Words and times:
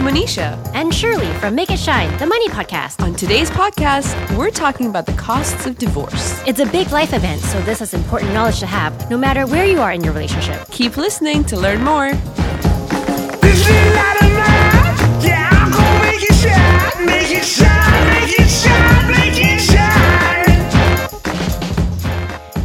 Monisha. 0.00 0.58
And 0.74 0.94
Shirley 0.94 1.30
from 1.40 1.54
Make 1.54 1.70
It 1.70 1.78
Shine, 1.78 2.10
the 2.18 2.26
money 2.26 2.48
podcast. 2.48 3.02
On 3.02 3.14
today's 3.14 3.50
podcast, 3.50 4.14
we're 4.36 4.50
talking 4.50 4.86
about 4.86 5.06
the 5.06 5.12
costs 5.12 5.66
of 5.66 5.78
divorce. 5.78 6.42
It's 6.46 6.60
a 6.60 6.66
big 6.66 6.90
life 6.90 7.12
event, 7.12 7.40
so 7.42 7.60
this 7.62 7.80
is 7.80 7.94
important 7.94 8.32
knowledge 8.32 8.60
to 8.60 8.66
have 8.66 9.10
no 9.10 9.18
matter 9.18 9.46
where 9.46 9.64
you 9.66 9.80
are 9.80 9.92
in 9.92 10.02
your 10.02 10.12
relationship. 10.12 10.66
Keep 10.70 10.96
listening 10.96 11.44
to 11.44 11.56
learn 11.56 11.82
more. 11.84 12.10
This 12.10 13.68
little 13.68 13.92
light 13.94 14.16
of 14.22 14.32
mine, 14.32 15.22
yeah, 15.22 15.48
I'm 15.52 15.70
gonna 15.70 16.02
make 16.02 16.22
it 16.22 16.34
shine, 16.34 17.06
make 17.06 17.30
it 17.30 17.44
shine, 17.44 18.06
make 18.08 18.38
it 18.38 18.48
shine, 18.48 19.06
make 19.10 19.38
it 19.38 19.60
shine. 19.60 20.60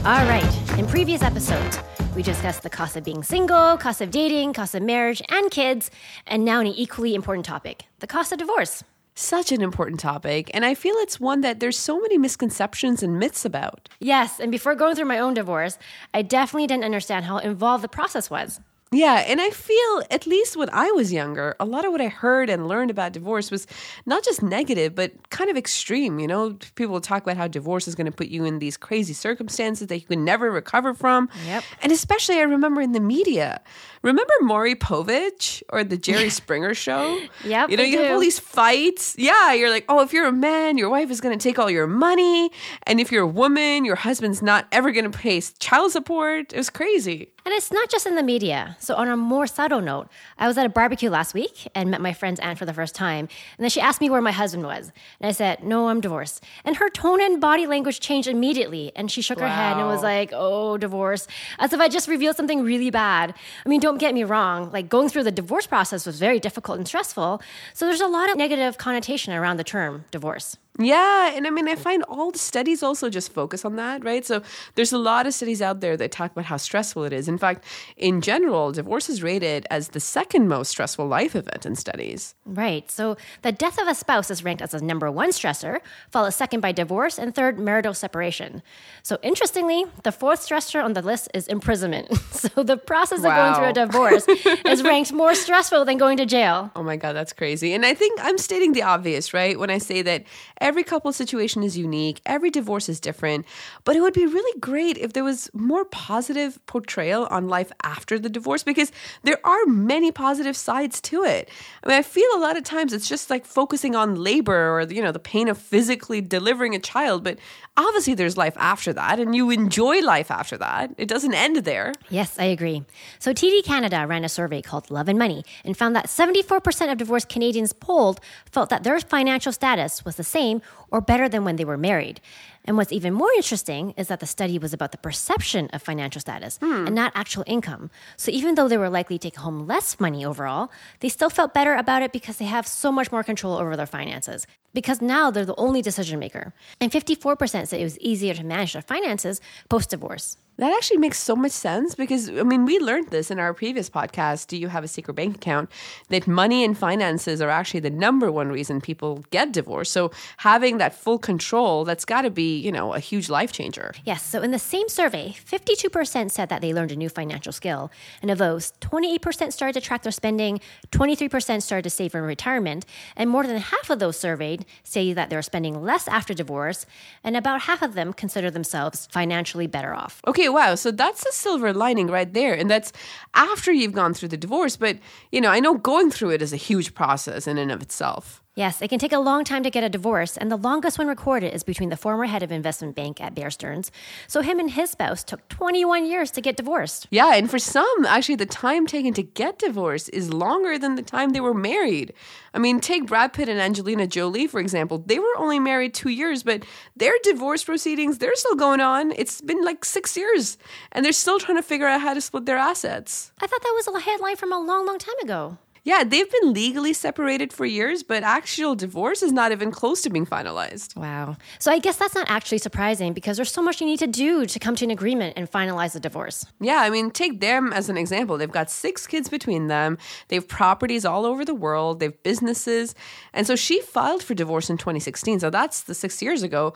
All 0.05 0.25
right, 0.27 0.79
in 0.79 0.85
previous 0.87 1.21
episodes, 1.21 1.79
we 2.15 2.23
discussed 2.23 2.63
the 2.63 2.69
cost 2.69 2.95
of 2.95 3.03
being 3.03 3.23
single, 3.23 3.77
cost 3.77 3.99
of 3.99 4.09
dating, 4.09 4.53
cost 4.53 4.73
of 4.73 4.81
marriage 4.81 5.21
and 5.27 5.51
kids, 5.51 5.91
and 6.25 6.45
now 6.45 6.61
an 6.61 6.67
equally 6.67 7.13
important 7.13 7.45
topic 7.45 7.85
the 7.99 8.07
cost 8.07 8.31
of 8.31 8.37
divorce. 8.37 8.83
Such 9.15 9.51
an 9.51 9.61
important 9.61 9.99
topic, 9.99 10.51
and 10.53 10.65
I 10.65 10.75
feel 10.75 10.95
it's 10.97 11.19
one 11.19 11.41
that 11.41 11.59
there's 11.59 11.77
so 11.77 11.99
many 12.01 12.17
misconceptions 12.17 13.01
and 13.01 13.17
myths 13.17 13.45
about. 13.45 13.87
Yes, 13.99 14.39
and 14.39 14.51
before 14.51 14.75
going 14.75 14.95
through 14.95 15.05
my 15.05 15.19
own 15.19 15.33
divorce, 15.33 15.77
I 16.13 16.21
definitely 16.21 16.67
didn't 16.67 16.83
understand 16.83 17.25
how 17.25 17.37
involved 17.37 17.83
the 17.83 17.89
process 17.89 18.29
was. 18.29 18.59
Yeah, 18.95 19.25
and 19.27 19.41
I 19.41 19.49
feel, 19.49 20.03
at 20.09 20.25
least 20.25 20.55
when 20.55 20.69
I 20.71 20.89
was 20.91 21.11
younger, 21.11 21.55
a 21.59 21.65
lot 21.65 21.83
of 21.83 21.91
what 21.91 21.99
I 21.99 22.07
heard 22.07 22.49
and 22.49 22.67
learned 22.67 22.89
about 22.89 23.11
divorce 23.11 23.51
was 23.51 23.67
not 24.05 24.23
just 24.23 24.41
negative, 24.41 24.95
but 24.95 25.29
kind 25.29 25.49
of 25.49 25.57
extreme. 25.57 26.17
You 26.17 26.27
know, 26.27 26.57
people 26.75 26.93
will 26.93 27.01
talk 27.01 27.23
about 27.23 27.35
how 27.35 27.47
divorce 27.47 27.89
is 27.89 27.95
going 27.95 28.05
to 28.05 28.11
put 28.11 28.27
you 28.27 28.45
in 28.45 28.59
these 28.59 28.77
crazy 28.77 29.13
circumstances 29.13 29.87
that 29.87 29.97
you 29.97 30.07
can 30.07 30.23
never 30.23 30.49
recover 30.49 30.93
from. 30.93 31.29
Yep. 31.45 31.63
And 31.81 31.91
especially, 31.91 32.37
I 32.37 32.43
remember 32.43 32.79
in 32.79 32.93
the 32.93 33.01
media. 33.01 33.61
Remember 34.05 34.33
Maury 34.41 34.75
Povich 34.75 35.63
or 35.69 35.83
the 35.83 35.97
Jerry 35.97 36.29
Springer 36.29 36.75
show? 36.75 37.19
Yep, 37.43 37.69
You 37.69 37.77
know, 37.77 37.83
I 37.83 37.85
you 37.87 37.99
have 37.99 38.11
all 38.13 38.19
these 38.19 38.39
fights. 38.39 39.15
Yeah, 39.17 39.53
you're 39.53 39.69
like, 39.69 39.85
oh, 39.89 40.01
if 40.01 40.13
you're 40.13 40.27
a 40.27 40.31
man, 40.31 40.77
your 40.77 40.89
wife 40.89 41.11
is 41.11 41.21
going 41.21 41.37
to 41.37 41.41
take 41.41 41.59
all 41.59 41.69
your 41.69 41.85
money. 41.87 42.49
And 42.83 42.99
if 42.99 43.11
you're 43.11 43.23
a 43.23 43.27
woman, 43.27 43.83
your 43.85 43.95
husband's 43.95 44.41
not 44.41 44.67
ever 44.71 44.91
going 44.91 45.09
to 45.11 45.15
pay 45.15 45.41
child 45.59 45.91
support. 45.91 46.53
It 46.53 46.57
was 46.57 46.69
crazy. 46.69 47.31
And 47.45 47.53
it's 47.53 47.71
not 47.71 47.91
just 47.91 48.07
in 48.07 48.15
the 48.15 48.23
media. 48.23 48.75
So, 48.79 48.95
on 48.95 49.07
a 49.07 49.15
more 49.15 49.45
subtle 49.45 49.79
note, 49.79 50.07
I 50.39 50.47
was 50.47 50.57
at 50.57 50.65
a 50.65 50.69
barbecue 50.69 51.11
last 51.11 51.35
week 51.35 51.67
and 51.75 51.91
met 51.91 52.01
my 52.01 52.11
friend's 52.11 52.39
aunt 52.39 52.57
for 52.57 52.65
the 52.65 52.73
first 52.73 52.95
time. 52.95 53.27
And 53.57 53.63
then 53.63 53.69
she 53.69 53.79
asked 53.79 54.01
me 54.01 54.09
where 54.09 54.21
my 54.21 54.31
husband 54.31 54.63
was. 54.63 54.91
And 55.19 55.27
I 55.29 55.31
said, 55.31 55.63
No, 55.63 55.89
I'm 55.89 56.01
divorced. 56.01 56.43
And 56.63 56.77
her 56.77 56.89
tone 56.89 57.21
and 57.21 57.39
body 57.39 57.67
language 57.67 57.99
changed 57.99 58.27
immediately. 58.27 58.91
And 58.95 59.11
she 59.11 59.21
shook 59.21 59.39
her 59.39 59.47
head 59.47 59.77
and 59.77 59.85
was 59.85 60.01
like, 60.01 60.31
Oh, 60.33 60.77
divorce. 60.77 61.27
As 61.59 61.71
if 61.71 61.79
I 61.79 61.87
just 61.87 62.07
revealed 62.07 62.35
something 62.35 62.63
really 62.63 62.89
bad. 62.89 63.35
I 63.63 63.69
mean, 63.69 63.79
don't 63.79 63.94
get 63.97 64.13
me 64.13 64.23
wrong. 64.23 64.71
Like, 64.71 64.89
going 64.89 65.09
through 65.09 65.23
the 65.23 65.31
divorce 65.31 65.67
process 65.67 66.05
was 66.05 66.19
very 66.19 66.39
difficult 66.39 66.77
and 66.77 66.87
stressful. 66.87 67.41
So, 67.73 67.85
there's 67.85 68.01
a 68.01 68.07
lot 68.07 68.29
of 68.29 68.37
negative 68.37 68.77
connotation 68.77 69.33
around 69.33 69.57
the 69.57 69.63
term 69.63 70.05
divorce. 70.11 70.57
Yeah, 70.77 71.31
and 71.33 71.47
I 71.47 71.51
mean, 71.51 71.69
I 71.69 71.75
find 71.75 72.03
all 72.03 72.31
the 72.31 72.39
studies 72.39 72.83
also 72.83 73.09
just 73.09 73.31
focus 73.31 73.63
on 73.63 73.77
that, 73.77 74.03
right? 74.03 74.25
So 74.25 74.41
there's 74.75 74.91
a 74.91 74.97
lot 74.97 75.25
of 75.25 75.33
studies 75.33 75.61
out 75.61 75.79
there 75.79 75.95
that 75.95 76.11
talk 76.11 76.31
about 76.31 76.45
how 76.45 76.57
stressful 76.57 77.05
it 77.05 77.13
is. 77.13 77.29
In 77.29 77.37
fact, 77.37 77.63
in 77.95 78.19
general, 78.19 78.73
divorce 78.73 79.09
is 79.09 79.23
rated 79.23 79.65
as 79.69 79.89
the 79.89 80.01
second 80.01 80.49
most 80.49 80.69
stressful 80.71 81.07
life 81.07 81.33
event 81.35 81.65
in 81.65 81.75
studies. 81.75 82.35
Right. 82.45 82.91
So 82.91 83.15
the 83.41 83.53
death 83.53 83.79
of 83.79 83.87
a 83.87 83.95
spouse 83.95 84.29
is 84.29 84.43
ranked 84.43 84.61
as 84.61 84.73
a 84.73 84.83
number 84.83 85.09
one 85.09 85.31
stressor, 85.31 85.79
followed 86.09 86.31
second 86.31 86.59
by 86.59 86.73
divorce, 86.73 87.17
and 87.17 87.33
third, 87.33 87.57
marital 87.57 87.93
separation. 87.93 88.61
So 89.01 89.17
interestingly, 89.21 89.85
the 90.03 90.11
fourth 90.11 90.45
stressor 90.45 90.83
on 90.83 90.91
the 90.91 91.01
list 91.01 91.29
is 91.33 91.47
imprisonment. 91.47 92.11
So 92.35 92.63
the 92.63 92.77
process 92.77 93.19
of 93.19 93.23
going 93.23 93.55
through 93.55 93.69
a 93.69 93.73
divorce 93.73 94.25
is 94.65 94.83
ranked 94.83 95.11
more 95.11 95.33
stressful 95.33 95.85
than 95.85 95.97
going 95.97 96.17
to 96.17 96.25
jail. 96.25 96.69
Oh 96.75 96.83
my 96.83 96.95
God, 96.95 97.13
that's 97.13 97.33
crazy. 97.33 97.73
And 97.73 97.85
I 97.85 97.93
think 97.93 98.19
I'm 98.21 98.37
stating 98.37 98.73
the 98.73 98.83
obvious, 98.83 99.33
right? 99.33 99.57
When 99.57 99.69
I 99.71 99.79
say 99.79 100.01
that 100.03 100.25
every 100.65 100.83
couple 100.83 101.13
situation 101.13 101.61
is 101.61 101.77
unique, 101.77 102.19
every 102.25 102.49
divorce 102.49 102.89
is 102.89 102.99
different, 102.99 103.45
but 103.83 103.95
it 103.95 104.01
would 104.01 104.15
be 104.15 104.25
really 104.25 104.59
great 104.59 104.97
if 104.97 105.13
there 105.13 105.23
was 105.23 105.47
more 105.53 105.85
positive 105.85 106.59
portrayal 106.65 107.27
on 107.29 107.47
life 107.47 107.71
after 107.83 108.17
the 108.17 108.29
divorce 108.29 108.63
because 108.63 108.91
there 109.21 109.37
are 109.43 109.65
many 109.67 110.11
positive 110.11 110.57
sides 110.57 110.99
to 110.99 111.23
it. 111.23 111.49
I 111.83 111.89
mean, 111.89 111.97
I 111.99 112.01
feel 112.01 112.27
a 112.35 112.39
lot 112.39 112.57
of 112.57 112.63
times 112.63 112.93
it's 112.93 113.07
just 113.07 113.29
like 113.29 113.45
focusing 113.45 113.95
on 113.95 114.15
labor 114.15 114.71
or, 114.71 114.81
you 114.81 115.03
know, 115.03 115.11
the 115.11 115.19
pain 115.19 115.49
of 115.49 115.59
physically 115.59 116.19
delivering 116.19 116.73
a 116.73 116.79
child, 116.79 117.23
but 117.23 117.37
obviously 117.77 118.15
there's 118.15 118.35
life 118.35 118.57
after 118.57 118.91
that 118.93 119.19
and 119.19 119.35
you 119.35 119.51
enjoy 119.51 119.99
life 119.99 120.31
after 120.31 120.57
that. 120.57 120.95
It 120.97 121.07
doesn't 121.07 121.35
end 121.35 121.57
there. 121.57 121.93
Yes, 122.09 122.39
I 122.39 122.45
agree. 122.45 122.83
So 123.19 123.33
TD 123.33 123.63
Canada 123.63 124.03
ran 124.07 124.25
a 124.25 124.29
survey 124.29 124.63
called 124.63 124.89
Love 124.89 125.09
and 125.09 125.19
Money 125.19 125.43
and 125.63 125.77
found 125.77 125.95
that 125.95 126.07
74% 126.07 126.91
of 126.91 126.97
divorced 126.97 127.29
Canadians 127.29 127.71
polled 127.71 128.19
felt 128.49 128.69
that 128.69 128.81
their 128.83 128.99
financial 128.99 129.51
status 129.51 130.03
was 130.03 130.15
the 130.15 130.23
same 130.23 130.54
or 130.91 131.01
better 131.01 131.27
than 131.29 131.43
when 131.43 131.55
they 131.55 131.65
were 131.65 131.77
married. 131.77 132.21
And 132.65 132.77
what's 132.77 132.91
even 132.91 133.13
more 133.13 133.31
interesting 133.35 133.93
is 133.95 134.07
that 134.07 134.19
the 134.19 134.25
study 134.25 134.59
was 134.59 134.73
about 134.73 134.91
the 134.91 134.97
perception 134.97 135.69
of 135.71 135.81
financial 135.81 136.19
status 136.19 136.57
and 136.61 136.95
not 136.95 137.11
actual 137.15 137.43
income. 137.47 137.89
So 138.17 138.31
even 138.31 138.55
though 138.55 138.67
they 138.67 138.77
were 138.77 138.89
likely 138.89 139.17
to 139.17 139.23
take 139.29 139.37
home 139.37 139.67
less 139.67 139.99
money 139.99 140.25
overall, 140.25 140.71
they 140.99 141.09
still 141.09 141.29
felt 141.29 141.53
better 141.53 141.75
about 141.75 142.01
it 142.01 142.11
because 142.11 142.37
they 142.37 142.45
have 142.45 142.67
so 142.67 142.91
much 142.91 143.11
more 143.11 143.23
control 143.23 143.55
over 143.55 143.75
their 143.75 143.85
finances. 143.85 144.47
Because 144.73 145.01
now 145.01 145.31
they're 145.31 145.45
the 145.45 145.55
only 145.55 145.81
decision 145.81 146.19
maker. 146.19 146.53
And 146.81 146.91
54% 146.91 147.67
said 147.67 147.79
it 147.79 147.83
was 147.83 147.97
easier 147.99 148.33
to 148.33 148.43
manage 148.43 148.73
their 148.73 148.81
finances 148.81 149.39
post 149.69 149.89
divorce. 149.91 150.37
That 150.57 150.73
actually 150.73 150.97
makes 150.99 151.17
so 151.17 151.35
much 151.35 151.51
sense 151.51 151.95
because, 151.95 152.29
I 152.29 152.43
mean, 152.43 152.63
we 152.63 152.79
learned 152.79 153.09
this 153.09 153.29
in 153.29 153.39
our 153.39 153.53
previous 153.53 153.89
podcast, 153.89 154.47
Do 154.47 154.57
You 154.57 154.69
Have 154.69 154.85
a 154.85 154.87
Secret 154.87 155.13
Bank 155.13 155.35
Account? 155.35 155.69
That 156.07 156.27
money 156.27 156.63
and 156.63 156.77
finances 156.77 157.41
are 157.41 157.49
actually 157.49 157.81
the 157.81 157.89
number 157.89 158.31
one 158.31 158.49
reason 158.49 158.79
people 158.79 159.25
get 159.31 159.51
divorced. 159.51 159.91
So 159.91 160.11
having 160.37 160.77
that 160.77 160.93
full 160.93 161.19
control, 161.19 161.83
that's 161.83 162.05
got 162.05 162.21
to 162.21 162.29
be, 162.29 162.54
you 162.55 162.71
know, 162.71 162.93
a 162.93 162.99
huge 162.99 163.29
life 163.29 163.51
changer. 163.51 163.93
Yes, 164.05 164.23
so 164.23 164.41
in 164.41 164.51
the 164.51 164.59
same 164.59 164.89
survey, 164.89 165.35
52% 165.45 166.31
said 166.31 166.49
that 166.49 166.61
they 166.61 166.73
learned 166.73 166.91
a 166.91 166.95
new 166.95 167.09
financial 167.09 167.51
skill. 167.51 167.91
And 168.21 168.31
of 168.31 168.37
those, 168.37 168.73
28% 168.81 169.51
started 169.51 169.73
to 169.73 169.81
track 169.81 170.03
their 170.03 170.11
spending, 170.11 170.59
23% 170.91 171.61
started 171.61 171.83
to 171.83 171.89
save 171.89 172.11
for 172.11 172.21
retirement, 172.21 172.85
and 173.15 173.29
more 173.29 173.45
than 173.45 173.57
half 173.57 173.89
of 173.89 173.99
those 173.99 174.17
surveyed 174.17 174.65
say 174.83 175.13
that 175.13 175.29
they're 175.29 175.41
spending 175.41 175.83
less 175.83 176.07
after 176.07 176.33
divorce, 176.33 176.85
and 177.23 177.35
about 177.35 177.61
half 177.61 177.81
of 177.81 177.93
them 177.93 178.13
consider 178.13 178.49
themselves 178.49 179.07
financially 179.11 179.67
better 179.67 179.93
off. 179.93 180.21
Okay, 180.27 180.49
wow. 180.49 180.75
So 180.75 180.91
that's 180.91 181.25
a 181.25 181.31
silver 181.31 181.73
lining 181.73 182.07
right 182.07 182.31
there. 182.33 182.53
And 182.53 182.69
that's 182.69 182.91
after 183.33 183.71
you've 183.71 183.93
gone 183.93 184.13
through 184.13 184.29
the 184.29 184.37
divorce. 184.37 184.77
But, 184.77 184.99
you 185.31 185.41
know, 185.41 185.49
I 185.49 185.59
know 185.59 185.75
going 185.75 186.11
through 186.11 186.31
it 186.31 186.41
is 186.41 186.53
a 186.53 186.57
huge 186.57 186.93
process 186.93 187.47
in 187.47 187.57
and 187.57 187.71
of 187.71 187.81
itself. 187.81 188.41
Yes, 188.57 188.81
it 188.81 188.87
can 188.87 188.99
take 188.99 189.11
a 189.11 189.19
long 189.19 189.43
time 189.43 189.63
to 189.63 189.69
get 189.69 189.83
a 189.83 189.89
divorce, 189.89 190.37
and 190.37 190.49
the 190.49 190.55
longest 190.55 190.97
one 190.97 191.09
recorded 191.09 191.53
is 191.53 191.61
between 191.61 191.89
the 191.89 191.97
former 191.97 192.23
head 192.23 192.41
of 192.41 192.53
investment 192.53 192.95
bank 192.95 193.19
at 193.19 193.35
Bear 193.35 193.51
Stearns. 193.51 193.91
So 194.27 194.39
him 194.41 194.59
and 194.59 194.71
his 194.71 194.91
spouse 194.91 195.25
took 195.25 195.45
21 195.49 196.05
years 196.05 196.31
to 196.31 196.41
get 196.41 196.55
divorced. 196.55 197.05
Yeah, 197.11 197.35
and 197.35 197.51
for 197.51 197.59
some, 197.59 198.05
actually, 198.05 198.35
the 198.35 198.45
time 198.45 198.87
taken 198.87 199.13
to 199.15 199.23
get 199.23 199.59
divorced 199.59 200.09
is 200.13 200.31
longer 200.31 200.79
than 200.79 200.95
the 200.95 201.01
time 201.01 201.31
they 201.31 201.41
were 201.41 201.53
married. 201.53 202.13
I 202.53 202.59
mean, 202.59 202.79
take 202.79 203.07
Brad 203.07 203.33
Pitt 203.33 203.49
and 203.49 203.59
Angelina 203.59 204.07
Jolie, 204.07 204.47
for 204.47 204.61
example. 204.61 205.03
They 205.05 205.19
were 205.19 205.35
only 205.37 205.59
married 205.59 205.93
two 205.93 206.07
years, 206.09 206.41
but 206.41 206.63
their 206.95 207.15
divorce 207.23 207.65
proceedings, 207.65 208.19
they're 208.19 208.35
still 208.35 208.55
going 208.55 208.79
on. 208.79 209.11
It's 209.17 209.41
been 209.41 209.65
like 209.65 209.83
six 209.83 210.15
years, 210.15 210.57
and 210.93 211.03
they're 211.03 211.11
still 211.11 211.39
trying 211.39 211.57
to 211.57 211.61
figure 211.61 211.87
out 211.87 211.99
how 211.99 212.13
to 212.13 212.21
split 212.21 212.45
their 212.45 212.57
assets. 212.57 213.33
I 213.41 213.47
thought 213.47 213.61
that 213.61 213.73
was 213.75 213.87
a 213.89 213.99
headline 213.99 214.37
from 214.37 214.53
a 214.53 214.59
long, 214.61 214.85
long 214.85 214.97
time 214.97 215.19
ago. 215.21 215.57
Yeah, 215.85 216.03
they've 216.03 216.29
been 216.29 216.51
legally 216.51 216.93
separated 216.93 217.53
for 217.53 217.63
years, 217.63 218.01
but 218.01 218.23
actual 218.23 218.73
divorce 218.73 219.21
is 219.21 219.31
not 219.31 219.51
even 219.51 219.69
close 219.69 220.01
to 220.01 220.09
being 220.09 220.25
finalized. 220.25 220.95
Wow. 220.95 221.37
So 221.59 221.71
I 221.71 221.77
guess 221.77 221.95
that's 221.95 222.15
not 222.15 222.25
actually 222.27 222.57
surprising 222.57 223.13
because 223.13 223.37
there's 223.37 223.51
so 223.51 223.61
much 223.61 223.79
you 223.81 223.85
need 223.85 223.99
to 223.99 224.07
do 224.07 224.47
to 224.47 224.59
come 224.59 224.75
to 224.77 224.83
an 224.83 224.89
agreement 224.89 225.35
and 225.37 225.49
finalize 225.49 225.93
the 225.93 225.99
divorce. 225.99 226.43
Yeah, 226.59 226.79
I 226.79 226.89
mean, 226.89 227.11
take 227.11 227.39
them 227.39 227.71
as 227.71 227.87
an 227.87 227.97
example. 227.97 228.35
They've 228.39 228.51
got 228.51 228.71
six 228.71 229.05
kids 229.05 229.29
between 229.29 229.67
them. 229.67 229.99
They 230.29 230.37
have 230.37 230.47
properties 230.47 231.05
all 231.05 231.23
over 231.23 231.45
the 231.45 231.53
world. 231.53 231.99
They 231.99 232.07
have 232.07 232.23
businesses. 232.23 232.95
And 233.31 233.45
so 233.45 233.55
she 233.55 233.79
filed 233.81 234.23
for 234.23 234.33
divorce 234.33 234.71
in 234.71 234.77
2016. 234.79 235.39
So 235.39 235.51
that's 235.51 235.83
the 235.83 235.93
six 235.93 236.19
years 236.19 236.41
ago. 236.41 236.73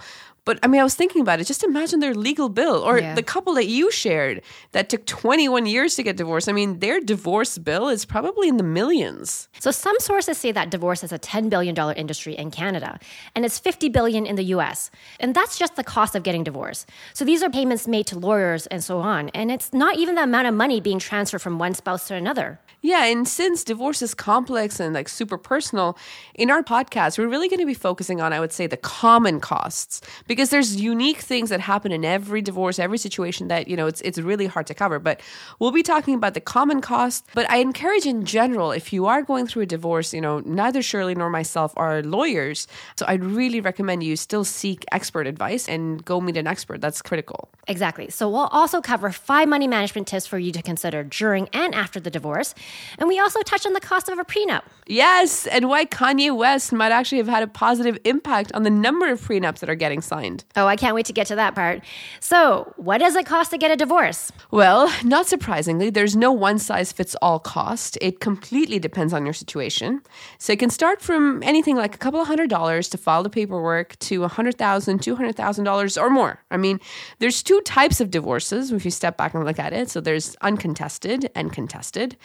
But 0.50 0.58
I 0.64 0.68
mean, 0.68 0.82
I 0.82 0.84
was 0.84 0.96
thinking 0.96 1.22
about 1.22 1.40
it. 1.40 1.44
Just 1.44 1.64
imagine 1.64 2.00
their 2.00 2.16
legal 2.16 2.50
bill 2.50 2.78
or 2.78 2.98
Yeah. 2.98 3.14
the 3.14 3.22
couple 3.22 3.54
that 3.54 3.68
you 3.68 3.92
shared 3.92 4.42
that 4.72 4.90
took 4.90 5.06
21 5.06 5.68
years 5.68 5.96
to 5.98 6.02
get 6.02 6.18
divorced. 6.18 6.50
I 6.50 6.54
mean, 6.54 6.80
their 6.80 7.00
divorce 7.00 7.60
bill 7.60 7.88
is 7.88 8.04
probably 8.04 8.50
in 8.50 8.58
the 8.58 8.64
millions. 8.64 9.48
So 9.60 9.70
some 9.70 9.96
sources 10.00 10.40
say 10.40 10.52
that 10.52 10.72
divorce 10.72 11.04
is 11.04 11.12
a 11.12 11.20
$10 11.20 11.52
billion 11.52 11.76
industry 11.96 12.34
in 12.36 12.50
Canada 12.50 12.98
and 13.36 13.46
it's 13.46 13.60
50 13.60 13.90
billion 13.90 14.26
in 14.26 14.38
the 14.38 14.46
US. 14.56 14.90
And 15.20 15.36
that's 15.36 15.56
just 15.56 15.76
the 15.76 15.84
cost 15.84 16.16
of 16.16 16.24
getting 16.24 16.44
divorced. 16.44 16.90
So 17.14 17.24
these 17.24 17.44
are 17.44 17.52
payments 17.52 17.88
made 17.88 18.08
to 18.08 18.18
lawyers 18.18 18.66
and 18.74 18.84
so 18.84 19.02
on. 19.02 19.30
And 19.36 19.52
it's 19.52 19.72
not 19.72 19.98
even 19.98 20.16
the 20.16 20.24
amount 20.24 20.48
of 20.48 20.56
money 20.56 20.82
being 20.82 20.98
transferred 20.98 21.44
from 21.44 21.60
one 21.60 21.76
spouse 21.76 22.08
to 22.08 22.16
another. 22.16 22.60
Yeah, 22.82 23.04
and 23.12 23.28
since 23.28 23.66
divorce 23.66 24.02
is 24.02 24.14
complex 24.14 24.80
and 24.80 24.94
like 24.96 25.10
super 25.10 25.38
personal, 25.38 25.98
in 26.34 26.50
our 26.50 26.64
podcast, 26.64 27.18
we're 27.18 27.28
really 27.28 27.50
going 27.50 27.60
to 27.60 27.66
be 27.66 27.74
focusing 27.74 28.22
on, 28.22 28.32
I 28.32 28.40
would 28.40 28.54
say, 28.54 28.68
the 28.68 28.78
common 28.78 29.42
costs. 29.42 30.00
Because 30.28 30.39
because 30.40 30.52
there's 30.52 30.80
unique 30.80 31.18
things 31.18 31.50
that 31.50 31.60
happen 31.60 31.92
in 31.92 32.06
every 32.06 32.42
divorce, 32.42 32.80
every 32.80 32.98
situation 32.98 33.50
that, 33.50 33.68
you 33.68 33.76
know, 33.76 33.88
it's 33.88 34.00
it's 34.00 34.18
really 34.18 34.48
hard 34.48 34.66
to 34.68 34.74
cover. 34.74 34.98
But 34.98 35.20
we'll 35.60 35.74
be 35.74 35.84
talking 35.84 36.14
about 36.14 36.34
the 36.34 36.40
common 36.40 36.80
cost. 36.80 37.28
But 37.36 37.50
I 37.52 37.58
encourage 37.58 38.06
in 38.06 38.24
general, 38.24 38.72
if 38.72 38.94
you 38.94 39.06
are 39.06 39.22
going 39.22 39.48
through 39.48 39.64
a 39.64 39.66
divorce, 39.66 40.14
you 40.14 40.22
know, 40.22 40.40
neither 40.46 40.82
Shirley 40.82 41.14
nor 41.14 41.30
myself 41.30 41.74
are 41.76 42.02
lawyers. 42.04 42.68
So 42.96 43.04
I'd 43.06 43.22
really 43.22 43.60
recommend 43.60 44.02
you 44.02 44.16
still 44.16 44.46
seek 44.46 44.86
expert 44.94 45.28
advice 45.28 45.68
and 45.68 46.06
go 46.06 46.22
meet 46.22 46.38
an 46.38 46.48
expert. 46.48 46.80
That's 46.80 47.02
critical. 47.02 47.50
Exactly. 47.68 48.10
So 48.10 48.30
we'll 48.30 48.48
also 48.60 48.80
cover 48.80 49.12
five 49.12 49.50
money 49.50 49.68
management 49.68 50.08
tips 50.08 50.26
for 50.26 50.40
you 50.40 50.54
to 50.54 50.62
consider 50.62 51.04
during 51.04 51.50
and 51.52 51.76
after 51.76 52.00
the 52.00 52.10
divorce. 52.10 52.56
And 52.98 53.10
we 53.10 53.20
also 53.20 53.42
touch 53.42 53.66
on 53.66 53.74
the 53.74 53.82
cost 53.82 54.08
of 54.08 54.18
a 54.18 54.24
prenup. 54.24 54.62
Yes, 54.88 55.48
and 55.48 55.68
why 55.68 55.86
Kanye 55.86 56.36
West 56.36 56.72
might 56.72 56.94
actually 56.94 57.20
have 57.20 57.28
had 57.28 57.44
a 57.44 57.48
positive 57.48 58.00
impact 58.06 58.54
on 58.54 58.64
the 58.64 58.70
number 58.70 59.12
of 59.12 59.20
prenups 59.20 59.60
that 59.60 59.70
are 59.70 59.76
getting 59.76 60.02
signed. 60.02 60.29
Oh, 60.56 60.68
I 60.68 60.76
can't 60.76 60.96
wait 60.96 61.06
to 61.08 61.14
get 61.14 61.28
to 61.28 61.36
that 61.36 61.56
part. 61.56 61.84
So, 62.20 62.74
what 62.78 63.00
does 63.00 63.16
it 63.16 63.26
cost 63.26 63.52
to 63.52 63.58
get 63.58 63.72
a 63.72 63.76
divorce? 63.76 64.32
Well, 64.52 64.92
not 65.04 65.28
surprisingly, 65.28 65.90
there's 65.90 66.16
no 66.16 66.32
one 66.32 66.60
size 66.60 66.92
fits 66.92 67.16
all 67.22 67.40
cost. 67.40 67.98
It 68.02 68.20
completely 68.20 68.80
depends 68.80 69.14
on 69.14 69.26
your 69.26 69.34
situation. 69.34 70.02
So 70.38 70.54
it 70.54 70.60
can 70.60 70.70
start 70.70 71.02
from 71.02 71.42
anything 71.44 71.76
like 71.76 71.96
a 71.96 71.98
couple 71.98 72.20
of 72.20 72.28
hundred 72.28 72.50
dollars 72.50 72.90
to 72.90 72.98
file 72.98 73.24
the 73.24 73.30
paperwork 73.30 73.98
to 74.00 74.24
a 74.24 74.28
hundred 74.28 74.58
thousand, 74.58 75.02
two 75.02 75.16
hundred 75.16 75.36
thousand 75.36 75.66
dollars 75.66 75.98
or 75.98 76.10
more. 76.10 76.44
I 76.52 76.58
mean, 76.58 76.80
there's 77.20 77.44
two 77.44 77.62
types 77.62 78.02
of 78.02 78.12
divorces 78.12 78.72
if 78.72 78.86
you 78.86 78.92
step 78.92 79.18
back 79.18 79.34
and 79.34 79.46
look 79.46 79.60
at 79.60 79.74
it. 79.74 79.90
So 79.90 80.02
there's 80.02 80.36
uncontested 80.42 81.30
and 81.36 81.54
contested. 81.54 82.18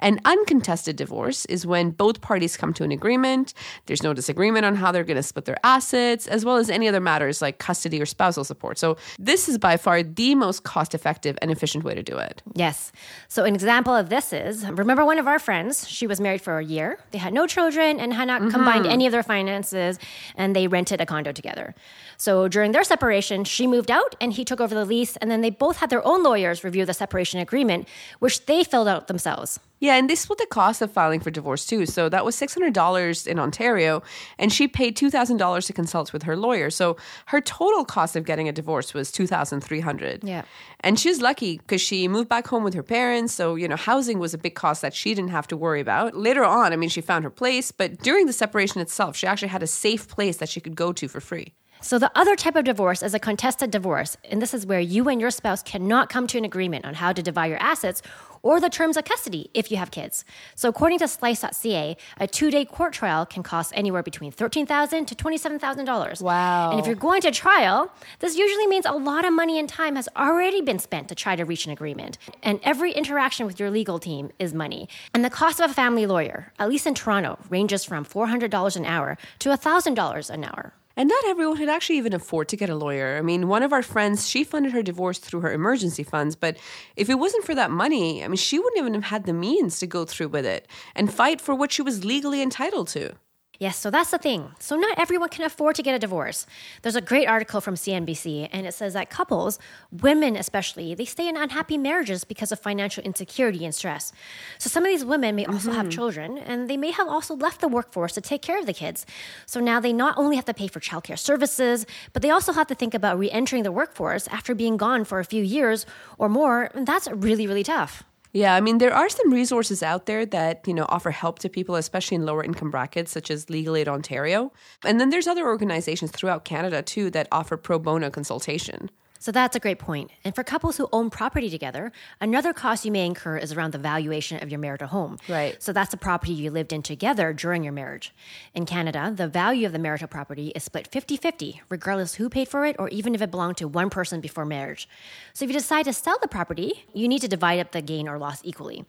An 0.00 0.20
uncontested 0.24 0.96
divorce 0.96 1.44
is 1.46 1.66
when 1.66 1.90
both 1.90 2.20
parties 2.20 2.56
come 2.56 2.72
to 2.74 2.84
an 2.84 2.92
agreement. 2.92 3.54
There's 3.86 4.02
no 4.02 4.14
disagreement 4.14 4.64
on 4.64 4.76
how 4.76 4.92
they're 4.92 5.04
going 5.04 5.16
to 5.16 5.22
split 5.22 5.44
their 5.44 5.58
assets, 5.64 6.26
as 6.26 6.44
well 6.44 6.56
as 6.56 6.70
any 6.70 6.88
other 6.88 7.00
matters 7.00 7.41
like 7.42 7.58
custody 7.58 8.00
or 8.00 8.06
spousal 8.06 8.44
support. 8.44 8.78
So 8.78 8.96
this 9.18 9.48
is 9.48 9.58
by 9.58 9.76
far 9.76 10.02
the 10.02 10.34
most 10.34 10.62
cost 10.64 10.94
effective 10.94 11.36
and 11.42 11.50
efficient 11.50 11.84
way 11.84 11.94
to 11.94 12.02
do 12.02 12.16
it. 12.16 12.42
Yes. 12.54 12.92
So, 13.28 13.44
an 13.44 13.54
example 13.54 13.94
of 13.94 14.08
this 14.08 14.32
is 14.32 14.66
remember 14.66 15.04
one 15.04 15.18
of 15.18 15.26
our 15.26 15.38
friends, 15.38 15.88
she 15.88 16.06
was 16.06 16.20
married 16.20 16.40
for 16.40 16.58
a 16.58 16.64
year. 16.64 16.98
They 17.10 17.18
had 17.18 17.34
no 17.34 17.46
children 17.46 18.00
and 18.00 18.12
had 18.12 18.26
not 18.26 18.40
mm-hmm. 18.40 18.50
combined 18.50 18.86
any 18.86 19.06
of 19.06 19.12
their 19.12 19.22
finances, 19.22 19.98
and 20.36 20.54
they 20.54 20.68
rented 20.68 21.00
a 21.00 21.06
condo 21.06 21.32
together. 21.32 21.74
So, 22.16 22.48
during 22.48 22.72
their 22.72 22.84
separation, 22.84 23.44
she 23.44 23.66
moved 23.66 23.90
out 23.90 24.14
and 24.20 24.32
he 24.32 24.44
took 24.44 24.60
over 24.60 24.74
the 24.74 24.84
lease, 24.84 25.16
and 25.16 25.30
then 25.30 25.40
they 25.40 25.50
both 25.50 25.78
had 25.78 25.90
their 25.90 26.06
own 26.06 26.22
lawyers 26.22 26.64
review 26.64 26.84
the 26.84 26.94
separation 26.94 27.40
agreement, 27.40 27.88
which 28.20 28.46
they 28.46 28.64
filled 28.64 28.88
out 28.88 29.08
themselves. 29.08 29.58
Yeah, 29.82 29.96
and 29.96 30.08
they 30.08 30.14
split 30.14 30.38
the 30.38 30.46
cost 30.46 30.80
of 30.80 30.92
filing 30.92 31.18
for 31.18 31.32
divorce 31.32 31.66
too. 31.66 31.86
So 31.86 32.08
that 32.08 32.24
was 32.24 32.36
$600 32.36 33.26
in 33.26 33.38
Ontario, 33.40 34.00
and 34.38 34.52
she 34.52 34.68
paid 34.68 34.96
$2,000 34.96 35.66
to 35.66 35.72
consult 35.72 36.12
with 36.12 36.22
her 36.22 36.36
lawyer. 36.36 36.70
So 36.70 36.96
her 37.26 37.40
total 37.40 37.84
cost 37.84 38.14
of 38.14 38.24
getting 38.24 38.48
a 38.48 38.52
divorce 38.52 38.94
was 38.94 39.10
$2,300. 39.10 40.20
Yeah. 40.22 40.42
And 40.80 41.00
she's 41.00 41.20
lucky 41.20 41.58
because 41.58 41.80
she 41.80 42.06
moved 42.06 42.28
back 42.28 42.46
home 42.46 42.62
with 42.62 42.74
her 42.74 42.84
parents. 42.84 43.34
So, 43.34 43.56
you 43.56 43.66
know, 43.66 43.74
housing 43.74 44.20
was 44.20 44.32
a 44.32 44.38
big 44.38 44.54
cost 44.54 44.82
that 44.82 44.94
she 44.94 45.14
didn't 45.14 45.30
have 45.30 45.48
to 45.48 45.56
worry 45.56 45.80
about. 45.80 46.16
Later 46.16 46.44
on, 46.44 46.72
I 46.72 46.76
mean, 46.76 46.88
she 46.88 47.00
found 47.00 47.24
her 47.24 47.30
place, 47.30 47.72
but 47.72 47.98
during 48.02 48.26
the 48.26 48.32
separation 48.32 48.80
itself, 48.80 49.16
she 49.16 49.26
actually 49.26 49.48
had 49.48 49.64
a 49.64 49.66
safe 49.66 50.06
place 50.06 50.36
that 50.36 50.48
she 50.48 50.60
could 50.60 50.76
go 50.76 50.92
to 50.92 51.08
for 51.08 51.20
free. 51.20 51.54
So, 51.82 51.98
the 51.98 52.12
other 52.14 52.36
type 52.36 52.54
of 52.54 52.64
divorce 52.64 53.02
is 53.02 53.12
a 53.12 53.18
contested 53.18 53.72
divorce. 53.72 54.16
And 54.24 54.40
this 54.40 54.54
is 54.54 54.64
where 54.64 54.80
you 54.80 55.08
and 55.08 55.20
your 55.20 55.32
spouse 55.32 55.62
cannot 55.62 56.08
come 56.08 56.28
to 56.28 56.38
an 56.38 56.44
agreement 56.44 56.84
on 56.84 56.94
how 56.94 57.12
to 57.12 57.22
divide 57.22 57.46
your 57.46 57.60
assets 57.60 58.02
or 58.42 58.60
the 58.60 58.68
terms 58.68 58.96
of 58.96 59.04
custody 59.04 59.50
if 59.54 59.70
you 59.70 59.76
have 59.76 59.90
kids. 59.90 60.24
So, 60.54 60.68
according 60.68 61.00
to 61.00 61.08
slice.ca, 61.08 61.96
a 62.18 62.26
two 62.28 62.50
day 62.52 62.64
court 62.64 62.92
trial 62.92 63.26
can 63.26 63.42
cost 63.42 63.72
anywhere 63.74 64.02
between 64.02 64.30
$13,000 64.32 65.06
to 65.08 65.14
$27,000. 65.14 66.22
Wow. 66.22 66.70
And 66.70 66.80
if 66.80 66.86
you're 66.86 66.94
going 66.94 67.20
to 67.22 67.32
trial, 67.32 67.92
this 68.20 68.36
usually 68.36 68.68
means 68.68 68.86
a 68.86 68.92
lot 68.92 69.24
of 69.24 69.32
money 69.32 69.58
and 69.58 69.68
time 69.68 69.96
has 69.96 70.08
already 70.16 70.60
been 70.60 70.78
spent 70.78 71.08
to 71.08 71.16
try 71.16 71.34
to 71.34 71.44
reach 71.44 71.66
an 71.66 71.72
agreement. 71.72 72.16
And 72.44 72.60
every 72.62 72.92
interaction 72.92 73.44
with 73.44 73.58
your 73.58 73.70
legal 73.70 73.98
team 73.98 74.30
is 74.38 74.54
money. 74.54 74.88
And 75.14 75.24
the 75.24 75.30
cost 75.30 75.60
of 75.60 75.70
a 75.70 75.74
family 75.74 76.06
lawyer, 76.06 76.52
at 76.60 76.68
least 76.68 76.86
in 76.86 76.94
Toronto, 76.94 77.38
ranges 77.50 77.84
from 77.84 78.04
$400 78.04 78.76
an 78.76 78.84
hour 78.84 79.18
to 79.40 79.48
$1,000 79.48 80.30
an 80.30 80.44
hour. 80.44 80.74
And 80.96 81.08
not 81.08 81.24
everyone 81.26 81.56
could 81.56 81.68
actually 81.68 81.98
even 81.98 82.12
afford 82.12 82.48
to 82.48 82.56
get 82.56 82.68
a 82.68 82.74
lawyer. 82.74 83.16
I 83.16 83.22
mean, 83.22 83.48
one 83.48 83.62
of 83.62 83.72
our 83.72 83.82
friends, 83.82 84.28
she 84.28 84.44
funded 84.44 84.72
her 84.72 84.82
divorce 84.82 85.18
through 85.18 85.40
her 85.40 85.52
emergency 85.52 86.02
funds, 86.02 86.36
but 86.36 86.56
if 86.96 87.08
it 87.08 87.18
wasn't 87.18 87.44
for 87.44 87.54
that 87.54 87.70
money, 87.70 88.22
I 88.22 88.28
mean, 88.28 88.36
she 88.36 88.58
wouldn't 88.58 88.78
even 88.78 88.94
have 88.94 89.04
had 89.04 89.24
the 89.24 89.32
means 89.32 89.78
to 89.78 89.86
go 89.86 90.04
through 90.04 90.28
with 90.28 90.44
it 90.44 90.68
and 90.94 91.12
fight 91.12 91.40
for 91.40 91.54
what 91.54 91.72
she 91.72 91.82
was 91.82 92.04
legally 92.04 92.42
entitled 92.42 92.88
to. 92.88 93.14
Yes, 93.62 93.78
so 93.78 93.92
that's 93.92 94.10
the 94.10 94.18
thing. 94.18 94.50
So, 94.58 94.74
not 94.74 94.98
everyone 94.98 95.28
can 95.28 95.44
afford 95.44 95.76
to 95.76 95.84
get 95.84 95.94
a 95.94 95.98
divorce. 96.00 96.46
There's 96.82 96.96
a 96.96 97.00
great 97.00 97.28
article 97.28 97.60
from 97.60 97.76
CNBC, 97.76 98.48
and 98.50 98.66
it 98.66 98.74
says 98.74 98.94
that 98.94 99.08
couples, 99.08 99.60
women 99.92 100.34
especially, 100.34 100.96
they 100.96 101.04
stay 101.04 101.28
in 101.28 101.36
unhappy 101.36 101.78
marriages 101.78 102.24
because 102.24 102.50
of 102.50 102.58
financial 102.58 103.04
insecurity 103.04 103.64
and 103.64 103.72
stress. 103.72 104.12
So, 104.58 104.68
some 104.68 104.84
of 104.84 104.90
these 104.90 105.04
women 105.04 105.36
may 105.36 105.46
also 105.46 105.70
have 105.70 105.86
mm-hmm. 105.86 105.90
children, 105.90 106.38
and 106.38 106.68
they 106.68 106.76
may 106.76 106.90
have 106.90 107.06
also 107.06 107.36
left 107.36 107.60
the 107.60 107.68
workforce 107.68 108.14
to 108.14 108.20
take 108.20 108.42
care 108.42 108.58
of 108.58 108.66
the 108.66 108.74
kids. 108.74 109.06
So, 109.46 109.60
now 109.60 109.78
they 109.78 109.92
not 109.92 110.18
only 110.18 110.34
have 110.34 110.46
to 110.46 110.54
pay 110.54 110.66
for 110.66 110.80
childcare 110.80 111.16
services, 111.16 111.86
but 112.12 112.22
they 112.22 112.30
also 112.30 112.52
have 112.52 112.66
to 112.66 112.74
think 112.74 112.94
about 112.94 113.16
re 113.16 113.30
entering 113.30 113.62
the 113.62 113.70
workforce 113.70 114.26
after 114.26 114.56
being 114.56 114.76
gone 114.76 115.04
for 115.04 115.20
a 115.20 115.24
few 115.24 115.44
years 115.44 115.86
or 116.18 116.28
more. 116.28 116.68
And 116.74 116.84
that's 116.84 117.06
really, 117.12 117.46
really 117.46 117.62
tough. 117.62 118.02
Yeah, 118.34 118.54
I 118.54 118.62
mean, 118.62 118.78
there 118.78 118.94
are 118.94 119.10
some 119.10 119.30
resources 119.30 119.82
out 119.82 120.06
there 120.06 120.24
that, 120.24 120.66
you 120.66 120.72
know, 120.72 120.86
offer 120.88 121.10
help 121.10 121.38
to 121.40 121.50
people, 121.50 121.74
especially 121.74 122.14
in 122.14 122.24
lower 122.24 122.42
income 122.42 122.70
brackets, 122.70 123.12
such 123.12 123.30
as 123.30 123.50
Legal 123.50 123.76
Aid 123.76 123.88
Ontario. 123.88 124.52
And 124.84 124.98
then 124.98 125.10
there's 125.10 125.26
other 125.26 125.46
organizations 125.46 126.12
throughout 126.12 126.46
Canada, 126.46 126.80
too, 126.80 127.10
that 127.10 127.28
offer 127.30 127.58
pro 127.58 127.78
bono 127.78 128.08
consultation. 128.08 128.90
So 129.22 129.30
that's 129.30 129.54
a 129.54 129.60
great 129.60 129.78
point. 129.78 130.10
And 130.24 130.34
for 130.34 130.42
couples 130.42 130.78
who 130.78 130.88
own 130.90 131.08
property 131.08 131.48
together, 131.48 131.92
another 132.20 132.52
cost 132.52 132.84
you 132.84 132.90
may 132.90 133.06
incur 133.06 133.36
is 133.36 133.52
around 133.52 133.72
the 133.72 133.78
valuation 133.78 134.42
of 134.42 134.50
your 134.50 134.58
marital 134.58 134.88
home. 134.88 135.16
Right. 135.28 135.62
So 135.62 135.72
that's 135.72 135.92
the 135.92 135.96
property 135.96 136.32
you 136.32 136.50
lived 136.50 136.72
in 136.72 136.82
together 136.82 137.32
during 137.32 137.62
your 137.62 137.72
marriage. 137.72 138.12
In 138.52 138.66
Canada, 138.66 139.12
the 139.14 139.28
value 139.28 139.64
of 139.64 139.72
the 139.72 139.78
marital 139.78 140.08
property 140.08 140.48
is 140.56 140.64
split 140.64 140.88
50 140.88 141.16
50, 141.16 141.62
regardless 141.68 142.16
who 142.16 142.28
paid 142.28 142.48
for 142.48 142.66
it 142.66 142.74
or 142.80 142.88
even 142.88 143.14
if 143.14 143.22
it 143.22 143.30
belonged 143.30 143.58
to 143.58 143.68
one 143.68 143.90
person 143.90 144.20
before 144.20 144.44
marriage. 144.44 144.88
So 145.34 145.44
if 145.44 145.52
you 145.52 145.56
decide 145.56 145.84
to 145.84 145.92
sell 145.92 146.18
the 146.20 146.26
property, 146.26 146.84
you 146.92 147.06
need 147.06 147.20
to 147.20 147.28
divide 147.28 147.60
up 147.60 147.70
the 147.70 147.80
gain 147.80 148.08
or 148.08 148.18
loss 148.18 148.40
equally. 148.42 148.84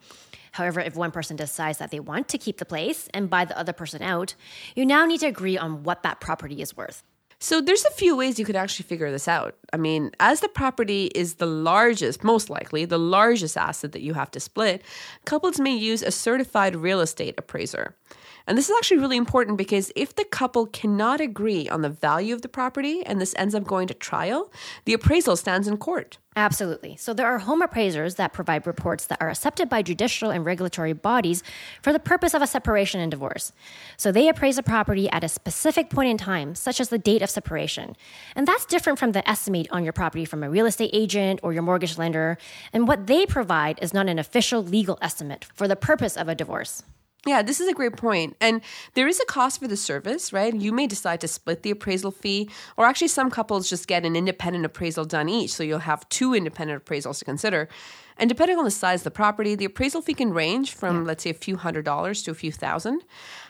However, 0.50 0.80
if 0.80 0.96
one 0.96 1.12
person 1.12 1.36
decides 1.36 1.78
that 1.78 1.92
they 1.92 2.00
want 2.00 2.26
to 2.30 2.38
keep 2.38 2.58
the 2.58 2.64
place 2.64 3.08
and 3.14 3.30
buy 3.30 3.44
the 3.44 3.56
other 3.56 3.72
person 3.72 4.02
out, 4.02 4.34
you 4.74 4.84
now 4.84 5.06
need 5.06 5.20
to 5.20 5.26
agree 5.26 5.56
on 5.56 5.84
what 5.84 6.02
that 6.02 6.18
property 6.18 6.60
is 6.60 6.76
worth. 6.76 7.04
So 7.44 7.60
there's 7.60 7.84
a 7.84 7.90
few 7.90 8.16
ways 8.16 8.38
you 8.38 8.46
could 8.46 8.56
actually 8.56 8.86
figure 8.86 9.10
this 9.10 9.28
out. 9.28 9.54
I 9.70 9.76
mean, 9.76 10.12
as 10.18 10.40
the 10.40 10.48
property 10.48 11.10
is 11.14 11.34
the 11.34 11.44
largest, 11.44 12.24
most 12.24 12.48
likely 12.48 12.86
the 12.86 12.98
largest 12.98 13.58
asset 13.58 13.92
that 13.92 14.00
you 14.00 14.14
have 14.14 14.30
to 14.30 14.40
split, 14.40 14.80
couples 15.26 15.60
may 15.60 15.76
use 15.76 16.02
a 16.02 16.10
certified 16.10 16.74
real 16.74 17.02
estate 17.02 17.34
appraiser. 17.36 17.94
And 18.46 18.56
this 18.56 18.70
is 18.70 18.76
actually 18.78 18.96
really 18.96 19.18
important 19.18 19.58
because 19.58 19.92
if 19.94 20.14
the 20.14 20.24
couple 20.24 20.64
cannot 20.64 21.20
agree 21.20 21.68
on 21.68 21.82
the 21.82 21.90
value 21.90 22.34
of 22.34 22.40
the 22.40 22.48
property 22.48 23.04
and 23.04 23.20
this 23.20 23.34
ends 23.36 23.54
up 23.54 23.64
going 23.64 23.88
to 23.88 23.94
trial, 23.94 24.50
the 24.86 24.94
appraisal 24.94 25.36
stands 25.36 25.68
in 25.68 25.76
court. 25.76 26.16
Absolutely. 26.36 26.96
So 26.96 27.14
there 27.14 27.28
are 27.28 27.38
home 27.38 27.62
appraisers 27.62 28.16
that 28.16 28.32
provide 28.32 28.66
reports 28.66 29.06
that 29.06 29.22
are 29.22 29.30
accepted 29.30 29.68
by 29.68 29.82
judicial 29.82 30.30
and 30.30 30.44
regulatory 30.44 30.92
bodies 30.92 31.44
for 31.80 31.92
the 31.92 32.00
purpose 32.00 32.34
of 32.34 32.42
a 32.42 32.46
separation 32.46 33.00
and 33.00 33.08
divorce. 33.08 33.52
So 33.96 34.10
they 34.10 34.28
appraise 34.28 34.58
a 34.58 34.62
property 34.64 35.08
at 35.10 35.22
a 35.22 35.28
specific 35.28 35.90
point 35.90 36.10
in 36.10 36.18
time, 36.18 36.56
such 36.56 36.80
as 36.80 36.88
the 36.88 36.98
date 36.98 37.22
of 37.22 37.30
separation. 37.30 37.94
And 38.34 38.48
that's 38.48 38.66
different 38.66 38.98
from 38.98 39.12
the 39.12 39.28
estimate 39.28 39.68
on 39.70 39.84
your 39.84 39.92
property 39.92 40.24
from 40.24 40.42
a 40.42 40.50
real 40.50 40.66
estate 40.66 40.90
agent 40.92 41.38
or 41.44 41.52
your 41.52 41.62
mortgage 41.62 41.98
lender. 41.98 42.36
And 42.72 42.88
what 42.88 43.06
they 43.06 43.26
provide 43.26 43.78
is 43.80 43.94
not 43.94 44.08
an 44.08 44.18
official 44.18 44.62
legal 44.62 44.98
estimate 45.00 45.44
for 45.54 45.68
the 45.68 45.76
purpose 45.76 46.16
of 46.16 46.28
a 46.28 46.34
divorce. 46.34 46.82
Yeah, 47.26 47.40
this 47.40 47.58
is 47.58 47.68
a 47.68 47.72
great 47.72 47.96
point. 47.96 48.36
And 48.40 48.60
there 48.92 49.08
is 49.08 49.18
a 49.18 49.24
cost 49.24 49.58
for 49.60 49.66
the 49.66 49.78
service, 49.78 50.32
right? 50.32 50.54
You 50.54 50.72
may 50.72 50.86
decide 50.86 51.22
to 51.22 51.28
split 51.28 51.62
the 51.62 51.70
appraisal 51.70 52.10
fee, 52.10 52.50
or 52.76 52.84
actually, 52.84 53.08
some 53.08 53.30
couples 53.30 53.70
just 53.70 53.86
get 53.86 54.04
an 54.04 54.14
independent 54.14 54.66
appraisal 54.66 55.06
done 55.06 55.28
each. 55.30 55.52
So 55.52 55.62
you'll 55.62 55.78
have 55.80 56.06
two 56.10 56.34
independent 56.34 56.84
appraisals 56.84 57.18
to 57.20 57.24
consider. 57.24 57.68
And 58.16 58.28
depending 58.28 58.58
on 58.58 58.64
the 58.64 58.70
size 58.70 59.00
of 59.00 59.04
the 59.04 59.10
property, 59.10 59.54
the 59.54 59.64
appraisal 59.64 60.00
fee 60.00 60.14
can 60.14 60.32
range 60.32 60.72
from, 60.72 61.04
let's 61.04 61.24
say, 61.24 61.30
a 61.30 61.34
few 61.34 61.56
hundred 61.56 61.84
dollars 61.84 62.22
to 62.22 62.30
a 62.30 62.34
few 62.34 62.52
thousand. 62.52 63.02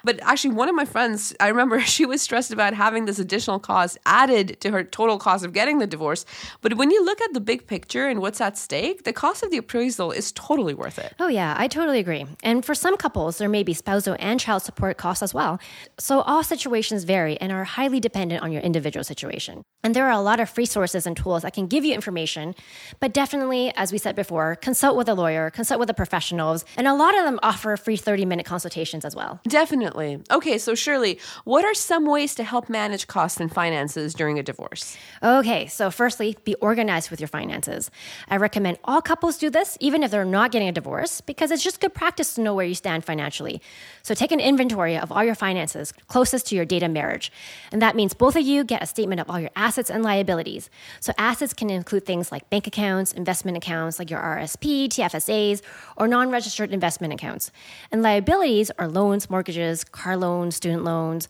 But 0.05 0.19
actually, 0.23 0.55
one 0.55 0.69
of 0.69 0.75
my 0.75 0.85
friends, 0.85 1.35
I 1.41 1.49
remember 1.49 1.81
she 1.97 2.07
was 2.07 2.23
stressed 2.23 2.53
about 2.53 2.75
having 2.75 3.05
this 3.05 3.19
additional 3.19 3.59
cost 3.59 3.99
added 4.07 4.61
to 4.61 4.71
her 4.71 4.85
total 4.85 5.19
cost 5.19 5.45
of 5.45 5.53
getting 5.53 5.79
the 5.79 5.87
divorce. 5.87 6.25
But 6.61 6.75
when 6.75 6.91
you 6.91 7.05
look 7.05 7.21
at 7.21 7.33
the 7.35 7.41
big 7.41 7.67
picture 7.67 8.07
and 8.09 8.21
what's 8.21 8.41
at 8.41 8.57
stake, 8.57 9.05
the 9.05 9.13
cost 9.13 9.43
of 9.43 9.51
the 9.51 9.59
appraisal 9.59 10.13
is 10.13 10.33
totally 10.33 10.75
worth 10.75 10.99
it. 10.99 11.15
Oh, 11.19 11.29
yeah, 11.29 11.55
I 11.59 11.69
totally 11.69 11.99
agree. 11.99 12.27
And 12.43 12.65
for 12.65 12.75
some 12.75 12.97
couples, 12.97 13.39
there 13.39 13.49
may 13.49 13.63
be 13.63 13.75
spousal 13.75 14.17
and 14.19 14.41
child 14.41 14.63
support 14.63 14.97
costs 14.97 15.23
as 15.23 15.35
well. 15.35 15.61
So 15.99 16.21
all 16.23 16.43
situations 16.43 17.05
vary 17.05 17.41
and 17.41 17.53
are 17.53 17.65
highly 17.65 18.01
dependent 18.01 18.43
on 18.43 18.53
your 18.53 18.63
individual 18.63 19.05
situation. 19.05 19.63
And 19.83 19.95
there 19.95 20.07
are 20.07 20.11
a 20.11 20.21
lot 20.21 20.41
of 20.41 20.49
free 20.49 20.67
sources 20.67 21.07
and 21.07 21.17
tools 21.17 21.43
that 21.43 21.53
can 21.53 21.67
give 21.67 21.85
you 21.85 21.95
information. 21.95 22.55
But 23.01 23.13
definitely, 23.13 23.73
as 23.77 23.93
we 23.93 23.99
said 23.99 24.17
before, 24.17 24.54
consult 24.55 24.97
with 24.97 25.09
a 25.09 25.15
lawyer, 25.15 25.51
consult 25.51 25.79
with 25.79 25.89
the 25.89 25.95
professionals, 25.95 26.65
and 26.77 26.87
a 26.87 26.95
lot 26.95 27.17
of 27.17 27.25
them 27.25 27.39
offer 27.43 27.77
free 27.77 27.97
30 27.97 28.25
minute 28.25 28.47
consultations 28.47 29.05
as 29.05 29.15
well. 29.15 29.41
Definitely. 29.49 30.23
Okay, 30.31 30.59
so 30.59 30.75
Shirley, 30.75 31.19
what 31.45 31.65
are 31.65 31.75
some 31.75 32.07
ways 32.07 32.35
to 32.37 32.45
help 32.45 32.69
manage 32.69 33.07
costs 33.07 33.41
and 33.41 33.53
finances 33.53 34.15
during 34.15 34.39
a 34.39 34.43
divorce? 34.43 34.97
Okay, 35.23 35.67
so 35.67 35.91
firstly, 35.91 36.37
be 36.45 36.55
organized 36.57 37.11
with 37.11 37.21
your 37.21 37.29
finances. 37.29 37.91
I 38.29 38.37
recommend 38.37 38.79
all 38.85 39.03
couples 39.03 39.39
do 39.39 39.51
this, 39.51 39.77
even 39.81 40.03
if 40.03 40.11
they're 40.11 40.25
not 40.25 40.53
getting 40.53 40.69
a 40.69 40.73
divorce, 40.73 41.21
because 41.21 41.51
it's 41.51 41.63
just 41.63 41.81
good 41.81 41.95
practice 41.95 42.35
to 42.35 42.41
know 42.41 42.55
where 42.55 42.67
you 42.67 42.75
stand 42.75 43.05
financially. 43.05 43.61
So 44.03 44.15
take 44.15 44.33
an 44.33 44.41
inventory 44.41 44.97
of 44.97 45.11
all 45.11 45.25
your 45.25 45.35
finances 45.35 45.93
closest 46.09 46.47
to 46.49 46.55
your 46.55 46.65
date 46.65 46.83
of 46.83 46.91
marriage. 46.91 47.33
And 47.73 47.83
that 47.83 47.97
means 47.97 48.15
both 48.15 48.37
of 48.37 48.43
you 48.43 48.65
get 48.65 48.83
a 48.83 48.87
statement 48.87 49.21
of 49.21 49.31
all 49.31 49.41
your 49.41 49.51
assets 49.57 49.91
and 49.91 50.03
liabilities. 50.03 50.71
So 51.01 51.13
assets 51.19 51.53
can 51.53 51.71
include 51.71 52.05
things 52.05 52.31
like 52.31 52.49
bank 52.51 52.67
accounts, 52.67 53.13
investment 53.13 53.57
accounts 53.57 53.99
like 53.99 54.11
your 54.11 54.21
RSP, 54.45 54.89
TFSAs, 54.89 55.63
or 55.97 56.09
non 56.09 56.31
registered 56.31 56.73
investment 56.73 57.13
accounts. 57.13 57.51
And 57.91 58.03
liabilities 58.03 58.71
are 58.79 58.89
loans, 58.89 59.31
mortgages, 59.31 59.85
car 59.85 60.17
loans, 60.17 60.57
student 60.57 60.85
loans. 60.85 61.29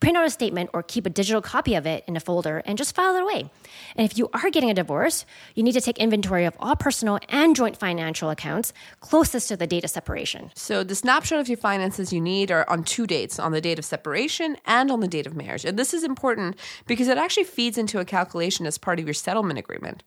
Print 0.00 0.16
out 0.16 0.26
a 0.26 0.30
statement 0.30 0.70
or 0.74 0.82
keep 0.82 1.06
a 1.06 1.10
digital 1.10 1.40
copy 1.40 1.74
of 1.74 1.86
it 1.86 2.04
in 2.06 2.16
a 2.16 2.20
folder 2.20 2.62
and 2.66 2.76
just 2.76 2.94
file 2.94 3.16
it 3.16 3.22
away. 3.22 3.50
And 3.96 4.04
if 4.04 4.18
you 4.18 4.28
are 4.34 4.50
getting 4.50 4.70
a 4.70 4.74
divorce, 4.74 5.24
you 5.54 5.62
need 5.62 5.72
to 5.72 5.80
take 5.80 5.98
inventory 5.98 6.44
of 6.44 6.54
all 6.58 6.76
personal 6.76 7.18
and 7.28 7.56
joint 7.56 7.76
financial 7.76 8.30
accounts 8.30 8.72
closest 9.00 9.48
to 9.48 9.56
the 9.56 9.66
date 9.66 9.84
of 9.84 9.90
separation. 9.90 10.50
So, 10.54 10.84
the 10.84 10.94
snapshot 10.94 11.40
of 11.40 11.48
your 11.48 11.56
finances 11.56 12.12
you 12.12 12.20
need 12.20 12.50
are 12.50 12.68
on 12.68 12.84
two 12.84 13.06
dates 13.06 13.38
on 13.38 13.52
the 13.52 13.60
date 13.60 13.78
of 13.78 13.84
separation 13.84 14.56
and 14.66 14.90
on 14.90 15.00
the 15.00 15.08
date 15.08 15.26
of 15.26 15.34
marriage. 15.34 15.64
And 15.64 15.78
this 15.78 15.94
is 15.94 16.04
important 16.04 16.56
because 16.86 17.08
it 17.08 17.18
actually 17.18 17.44
feeds 17.44 17.78
into 17.78 17.98
a 17.98 18.04
calculation 18.04 18.66
as 18.66 18.78
part 18.78 18.98
of 18.98 19.06
your 19.06 19.14
settlement 19.14 19.58
agreement. 19.58 20.02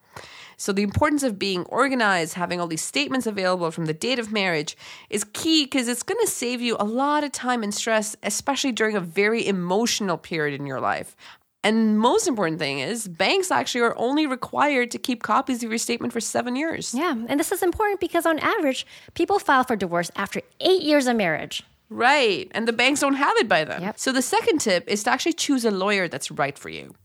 So, 0.57 0.71
the 0.71 0.83
importance 0.83 1.21
of 1.21 1.37
being 1.37 1.63
organized, 1.65 2.33
having 2.33 2.59
all 2.59 2.67
these 2.67 2.83
statements 2.83 3.27
available 3.27 3.69
from 3.69 3.85
the 3.85 3.93
date 3.93 4.17
of 4.17 4.31
marriage 4.31 4.75
is 5.09 5.23
key 5.23 5.65
because 5.65 5.87
it's 5.87 6.03
going 6.03 6.19
to 6.21 6.31
save 6.31 6.61
you 6.61 6.75
a 6.79 6.83
lot 6.83 7.23
of 7.23 7.31
time 7.31 7.61
and 7.61 7.73
stress, 7.73 8.15
especially 8.23 8.71
during 8.71 8.95
a 8.95 8.99
very 8.99 9.47
emotional 9.47 10.17
period 10.17 10.59
in 10.59 10.65
your 10.65 10.79
life. 10.79 11.15
And 11.63 11.99
most 11.99 12.27
important 12.27 12.59
thing 12.59 12.79
is, 12.79 13.07
banks 13.07 13.51
actually 13.51 13.81
are 13.81 13.97
only 13.97 14.25
required 14.25 14.89
to 14.91 14.97
keep 14.97 15.21
copies 15.21 15.63
of 15.63 15.69
your 15.69 15.77
statement 15.77 16.13
for 16.13 16.21
seven 16.21 16.55
years. 16.55 16.93
Yeah, 16.93 17.15
and 17.27 17.39
this 17.39 17.51
is 17.51 17.61
important 17.61 17.99
because 17.99 18.25
on 18.25 18.39
average, 18.39 18.87
people 19.13 19.37
file 19.37 19.63
for 19.63 19.75
divorce 19.75 20.09
after 20.15 20.41
eight 20.59 20.81
years 20.81 21.07
of 21.07 21.17
marriage. 21.17 21.63
Right. 21.89 22.51
And 22.51 22.67
the 22.67 22.73
banks 22.73 22.99
don't 22.99 23.15
have 23.15 23.35
it 23.37 23.47
by 23.47 23.63
then. 23.63 23.81
Yep. 23.81 23.99
So 23.99 24.11
the 24.11 24.21
second 24.21 24.59
tip 24.59 24.87
is 24.87 25.03
to 25.03 25.09
actually 25.09 25.33
choose 25.33 25.63
a 25.63 25.71
lawyer 25.71 26.07
that's 26.07 26.29
right 26.29 26.57
for 26.57 26.69
you. 26.69 26.95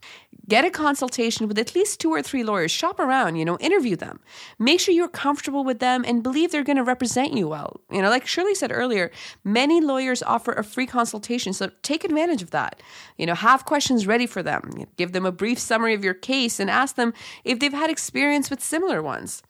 Get 0.49 0.64
a 0.64 0.70
consultation 0.70 1.46
with 1.46 1.58
at 1.58 1.75
least 1.75 2.00
two 2.00 2.11
or 2.11 2.20
three 2.20 2.42
lawyers. 2.42 2.70
Shop 2.70 2.99
around, 2.99 3.37
you 3.37 3.44
know, 3.44 3.56
interview 3.58 3.94
them. 3.94 4.20
Make 4.58 4.80
sure 4.80 4.92
you're 4.92 5.08
comfortable 5.08 5.62
with 5.62 5.78
them 5.78 6.04
and 6.06 6.22
believe 6.22 6.50
they're 6.50 6.64
going 6.64 6.76
to 6.76 6.84
represent 6.84 7.32
you 7.32 7.49
well. 7.49 7.80
You 7.90 8.02
know, 8.02 8.11
like 8.11 8.26
Shirley 8.26 8.54
said 8.54 8.72
earlier, 8.72 9.11
many 9.44 9.80
lawyers 9.80 10.22
offer 10.22 10.52
a 10.52 10.64
free 10.64 10.87
consultation, 10.87 11.52
so 11.52 11.70
take 11.82 12.04
advantage 12.04 12.42
of 12.42 12.50
that. 12.50 12.82
You 13.16 13.26
know, 13.26 13.34
have 13.34 13.64
questions 13.64 14.06
ready 14.06 14.26
for 14.26 14.42
them. 14.42 14.87
Give 14.96 15.12
them 15.12 15.25
a 15.25 15.32
brief 15.32 15.58
summary 15.58 15.94
of 15.94 16.02
your 16.04 16.14
case 16.14 16.58
and 16.58 16.68
ask 16.68 16.96
them 16.96 17.14
if 17.44 17.61
they've 17.61 17.72
had 17.72 17.90
experience 17.90 18.50
with 18.50 18.62
similar 18.62 19.02
ones. 19.02 19.42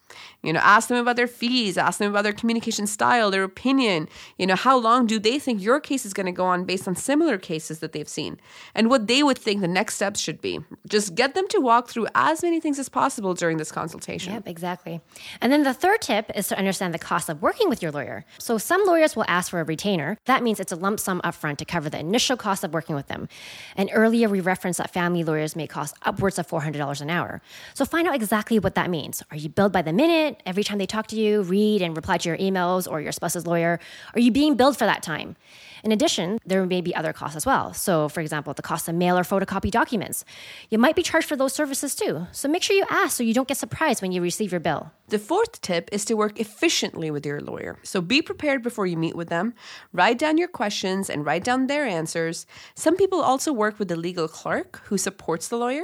You 0.42 0.52
know, 0.52 0.60
ask 0.60 0.88
them 0.88 0.98
about 0.98 1.16
their 1.16 1.26
fees, 1.26 1.78
ask 1.78 1.98
them 1.98 2.10
about 2.10 2.22
their 2.22 2.32
communication 2.32 2.86
style, 2.86 3.30
their 3.30 3.44
opinion. 3.44 4.08
You 4.38 4.46
know, 4.46 4.56
how 4.56 4.76
long 4.76 5.06
do 5.06 5.18
they 5.18 5.38
think 5.38 5.62
your 5.62 5.80
case 5.80 6.04
is 6.04 6.12
going 6.12 6.26
to 6.26 6.32
go 6.32 6.44
on 6.44 6.64
based 6.64 6.88
on 6.88 6.96
similar 6.96 7.38
cases 7.38 7.78
that 7.80 7.92
they've 7.92 8.08
seen 8.08 8.40
and 8.74 8.90
what 8.90 9.06
they 9.06 9.22
would 9.22 9.38
think 9.38 9.60
the 9.60 9.68
next 9.68 9.94
steps 9.94 10.20
should 10.20 10.40
be. 10.40 10.60
Just 10.88 11.14
get 11.14 11.34
them 11.34 11.46
to 11.48 11.60
walk 11.60 11.88
through 11.88 12.08
as 12.14 12.42
many 12.42 12.60
things 12.60 12.78
as 12.78 12.88
possible 12.88 13.34
during 13.34 13.56
this 13.58 13.72
consultation. 13.72 14.32
Yep, 14.32 14.48
exactly. 14.48 15.00
And 15.40 15.52
then 15.52 15.62
the 15.62 15.74
third 15.74 16.00
tip 16.02 16.30
is 16.34 16.48
to 16.48 16.58
understand 16.58 16.94
the 16.94 16.98
cost 16.98 17.28
of 17.28 17.42
working 17.42 17.68
with 17.68 17.82
your 17.82 17.92
lawyer. 17.92 18.24
So 18.38 18.58
some 18.58 18.84
lawyers 18.84 19.16
will 19.16 19.24
ask 19.28 19.50
for 19.50 19.60
a 19.60 19.64
retainer. 19.64 20.18
That 20.26 20.42
means 20.42 20.60
it's 20.60 20.72
a 20.72 20.76
lump 20.76 21.00
sum 21.00 21.20
upfront 21.24 21.58
to 21.58 21.64
cover 21.64 21.88
the 21.88 21.98
initial 21.98 22.36
cost 22.36 22.64
of 22.64 22.74
working 22.74 22.96
with 22.96 23.08
them. 23.08 23.28
And 23.76 23.90
earlier 23.92 24.28
we 24.28 24.40
referenced 24.40 24.78
that 24.78 24.92
family 24.92 25.24
lawyers 25.24 25.56
may 25.56 25.66
cost 25.66 25.94
upwards 26.02 26.38
of 26.38 26.48
$400 26.48 27.00
an 27.00 27.10
hour. 27.10 27.40
So 27.74 27.84
find 27.84 28.08
out 28.08 28.14
exactly 28.14 28.58
what 28.58 28.74
that 28.74 28.90
means. 28.90 29.22
Are 29.30 29.36
you 29.36 29.48
billed 29.48 29.72
by 29.72 29.82
the 29.82 29.92
minute 30.02 30.42
every 30.44 30.64
time 30.64 30.78
they 30.78 30.86
talk 30.86 31.06
to 31.08 31.16
you, 31.16 31.42
read 31.42 31.80
and 31.80 31.96
reply 31.96 32.18
to 32.18 32.28
your 32.28 32.38
emails 32.38 32.90
or 32.90 33.00
your 33.00 33.12
spouse's 33.12 33.46
lawyer? 33.46 33.78
Are 34.14 34.20
you 34.20 34.32
being 34.32 34.56
billed 34.56 34.76
for 34.76 34.84
that 34.84 35.02
time? 35.02 35.36
In 35.84 35.90
addition, 35.90 36.38
there 36.46 36.64
may 36.64 36.80
be 36.80 36.94
other 36.94 37.12
costs 37.12 37.36
as 37.36 37.44
well. 37.44 37.74
So, 37.74 38.08
for 38.08 38.20
example, 38.20 38.54
the 38.54 38.62
cost 38.62 38.88
of 38.88 38.94
mail 38.94 39.18
or 39.18 39.22
photocopy 39.22 39.70
documents. 39.70 40.24
You 40.70 40.78
might 40.78 40.94
be 40.94 41.02
charged 41.02 41.28
for 41.28 41.36
those 41.36 41.52
services 41.52 41.94
too. 41.94 42.26
So 42.30 42.48
make 42.48 42.62
sure 42.62 42.76
you 42.76 42.86
ask 42.88 43.16
so 43.16 43.24
you 43.24 43.34
don't 43.34 43.48
get 43.48 43.56
surprised 43.56 44.00
when 44.00 44.12
you 44.12 44.22
receive 44.22 44.52
your 44.52 44.60
bill. 44.60 44.92
The 45.12 45.18
fourth 45.18 45.60
tip 45.60 45.90
is 45.92 46.06
to 46.06 46.14
work 46.14 46.40
efficiently 46.40 47.10
with 47.10 47.26
your 47.26 47.40
lawyer. 47.40 47.78
So 47.82 48.00
be 48.00 48.22
prepared 48.22 48.62
before 48.62 48.86
you 48.86 48.96
meet 48.96 49.16
with 49.16 49.28
them. 49.28 49.52
Write 49.92 50.18
down 50.18 50.38
your 50.38 50.48
questions 50.48 51.10
and 51.10 51.26
write 51.26 51.44
down 51.44 51.66
their 51.66 51.84
answers. 51.84 52.46
Some 52.74 52.96
people 52.96 53.20
also 53.20 53.52
work 53.52 53.78
with 53.78 53.88
the 53.88 53.96
legal 53.96 54.28
clerk 54.28 54.80
who 54.84 54.96
supports 54.96 55.48
the 55.48 55.58
lawyer, 55.58 55.82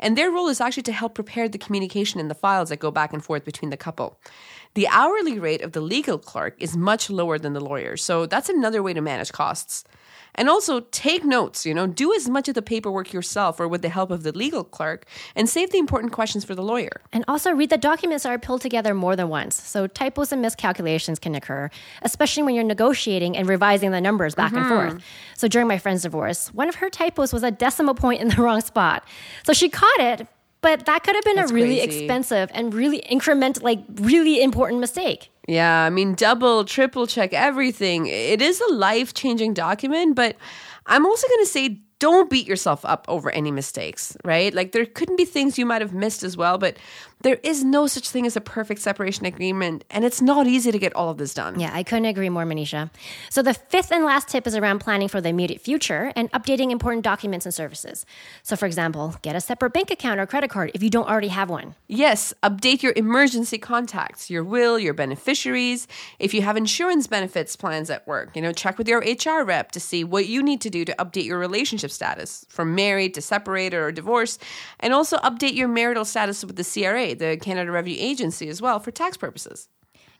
and 0.00 0.16
their 0.16 0.30
role 0.30 0.48
is 0.48 0.60
actually 0.60 0.82
to 0.84 0.92
help 0.92 1.14
prepare 1.14 1.48
the 1.48 1.58
communication 1.58 2.18
and 2.18 2.28
the 2.28 2.34
files 2.34 2.70
that 2.70 2.80
go 2.80 2.90
back 2.90 3.12
and 3.12 3.22
forth 3.22 3.44
between 3.44 3.53
the 3.62 3.76
couple. 3.76 4.18
The 4.74 4.88
hourly 4.88 5.38
rate 5.38 5.62
of 5.62 5.72
the 5.72 5.80
legal 5.80 6.18
clerk 6.18 6.56
is 6.58 6.76
much 6.76 7.08
lower 7.08 7.38
than 7.38 7.52
the 7.52 7.60
lawyer, 7.60 7.96
so 7.96 8.26
that's 8.26 8.48
another 8.48 8.82
way 8.82 8.92
to 8.92 9.00
manage 9.00 9.32
costs. 9.32 9.84
And 10.34 10.48
also 10.48 10.80
take 10.80 11.24
notes, 11.24 11.64
you 11.64 11.74
know, 11.74 11.86
do 11.86 12.12
as 12.12 12.28
much 12.28 12.48
of 12.48 12.54
the 12.54 12.62
paperwork 12.62 13.12
yourself 13.12 13.60
or 13.60 13.68
with 13.68 13.82
the 13.82 13.88
help 13.88 14.10
of 14.10 14.24
the 14.24 14.36
legal 14.36 14.64
clerk 14.64 15.06
and 15.36 15.48
save 15.48 15.70
the 15.70 15.78
important 15.78 16.12
questions 16.12 16.44
for 16.44 16.54
the 16.54 16.62
lawyer. 16.62 17.00
And 17.12 17.24
also 17.28 17.52
read 17.52 17.70
the 17.70 17.78
documents 17.78 18.24
that 18.24 18.30
are 18.30 18.38
pulled 18.38 18.60
together 18.60 18.94
more 18.94 19.14
than 19.14 19.28
once. 19.28 19.54
So 19.62 19.86
typos 19.86 20.32
and 20.32 20.42
miscalculations 20.42 21.20
can 21.20 21.34
occur, 21.36 21.70
especially 22.02 22.42
when 22.42 22.56
you're 22.56 22.64
negotiating 22.64 23.36
and 23.36 23.48
revising 23.48 23.92
the 23.92 24.00
numbers 24.00 24.34
back 24.34 24.52
and 24.52 24.62
mm-hmm. 24.62 24.90
forth. 24.90 25.04
So 25.36 25.46
during 25.46 25.68
my 25.68 25.78
friend's 25.78 26.02
divorce, 26.02 26.52
one 26.52 26.68
of 26.68 26.76
her 26.76 26.90
typos 26.90 27.32
was 27.32 27.44
a 27.44 27.52
decimal 27.52 27.94
point 27.94 28.20
in 28.20 28.28
the 28.28 28.36
wrong 28.42 28.60
spot. 28.60 29.06
So 29.44 29.52
she 29.52 29.68
caught 29.68 30.00
it, 30.00 30.26
but 30.64 30.86
that 30.86 31.04
could 31.04 31.14
have 31.14 31.24
been 31.24 31.36
That's 31.36 31.50
a 31.50 31.54
really 31.54 31.78
crazy. 31.78 32.04
expensive 32.04 32.50
and 32.54 32.72
really 32.72 32.98
increment, 33.00 33.62
like 33.62 33.80
really 33.96 34.42
important 34.42 34.80
mistake. 34.80 35.30
Yeah, 35.46 35.82
I 35.84 35.90
mean, 35.90 36.14
double, 36.14 36.64
triple 36.64 37.06
check 37.06 37.34
everything. 37.34 38.06
It 38.06 38.40
is 38.40 38.62
a 38.62 38.72
life 38.72 39.12
changing 39.12 39.52
document, 39.52 40.16
but 40.16 40.36
I'm 40.86 41.04
also 41.04 41.28
going 41.28 41.44
to 41.44 41.50
say 41.50 41.80
don't 41.98 42.30
beat 42.30 42.46
yourself 42.46 42.82
up 42.84 43.04
over 43.08 43.30
any 43.30 43.50
mistakes, 43.50 44.16
right? 44.24 44.52
Like, 44.54 44.72
there 44.72 44.86
couldn't 44.86 45.16
be 45.16 45.26
things 45.26 45.58
you 45.58 45.66
might 45.66 45.82
have 45.82 45.92
missed 45.92 46.22
as 46.22 46.34
well, 46.36 46.56
but 46.56 46.76
there 47.24 47.40
is 47.42 47.64
no 47.64 47.86
such 47.86 48.10
thing 48.10 48.26
as 48.26 48.36
a 48.36 48.40
perfect 48.40 48.82
separation 48.82 49.24
agreement, 49.24 49.82
and 49.90 50.04
it's 50.04 50.20
not 50.20 50.46
easy 50.46 50.70
to 50.70 50.78
get 50.78 50.94
all 50.94 51.08
of 51.08 51.16
this 51.16 51.32
done. 51.32 51.58
Yeah, 51.58 51.70
I 51.72 51.82
couldn't 51.82 52.04
agree 52.04 52.28
more, 52.28 52.44
Manisha. 52.44 52.90
So 53.30 53.42
the 53.42 53.54
fifth 53.54 53.90
and 53.90 54.04
last 54.04 54.28
tip 54.28 54.46
is 54.46 54.54
around 54.54 54.80
planning 54.80 55.08
for 55.08 55.22
the 55.22 55.30
immediate 55.30 55.62
future 55.62 56.12
and 56.14 56.30
updating 56.32 56.70
important 56.70 57.02
documents 57.02 57.46
and 57.46 57.54
services. 57.54 58.04
So, 58.42 58.56
for 58.56 58.66
example, 58.66 59.16
get 59.22 59.34
a 59.34 59.40
separate 59.40 59.72
bank 59.72 59.90
account 59.90 60.20
or 60.20 60.26
credit 60.26 60.50
card 60.50 60.70
if 60.74 60.82
you 60.82 60.90
don't 60.90 61.08
already 61.08 61.28
have 61.28 61.48
one. 61.48 61.74
Yes, 61.88 62.34
update 62.42 62.82
your 62.82 62.92
emergency 62.94 63.56
contacts, 63.56 64.28
your 64.28 64.44
will, 64.44 64.78
your 64.78 64.92
beneficiaries. 64.92 65.88
If 66.18 66.34
you 66.34 66.42
have 66.42 66.58
insurance 66.58 67.06
benefits 67.06 67.56
plans 67.56 67.88
at 67.88 68.06
work, 68.06 68.36
you 68.36 68.42
know, 68.42 68.52
check 68.52 68.76
with 68.76 68.86
your 68.86 69.00
HR 69.00 69.44
rep 69.44 69.72
to 69.72 69.80
see 69.80 70.04
what 70.04 70.26
you 70.26 70.42
need 70.42 70.60
to 70.60 70.68
do 70.68 70.84
to 70.84 70.94
update 70.98 71.24
your 71.24 71.38
relationship 71.38 71.90
status 71.90 72.44
from 72.50 72.74
married 72.74 73.14
to 73.14 73.22
separated 73.22 73.78
or 73.78 73.90
divorced, 73.90 74.42
and 74.80 74.92
also 74.92 75.16
update 75.18 75.54
your 75.54 75.68
marital 75.68 76.04
status 76.04 76.44
with 76.44 76.56
the 76.56 76.64
CRA, 76.64 77.13
the 77.14 77.36
Canada 77.36 77.70
Revenue 77.70 77.96
Agency, 77.98 78.48
as 78.48 78.60
well 78.60 78.78
for 78.78 78.90
tax 78.90 79.16
purposes. 79.16 79.68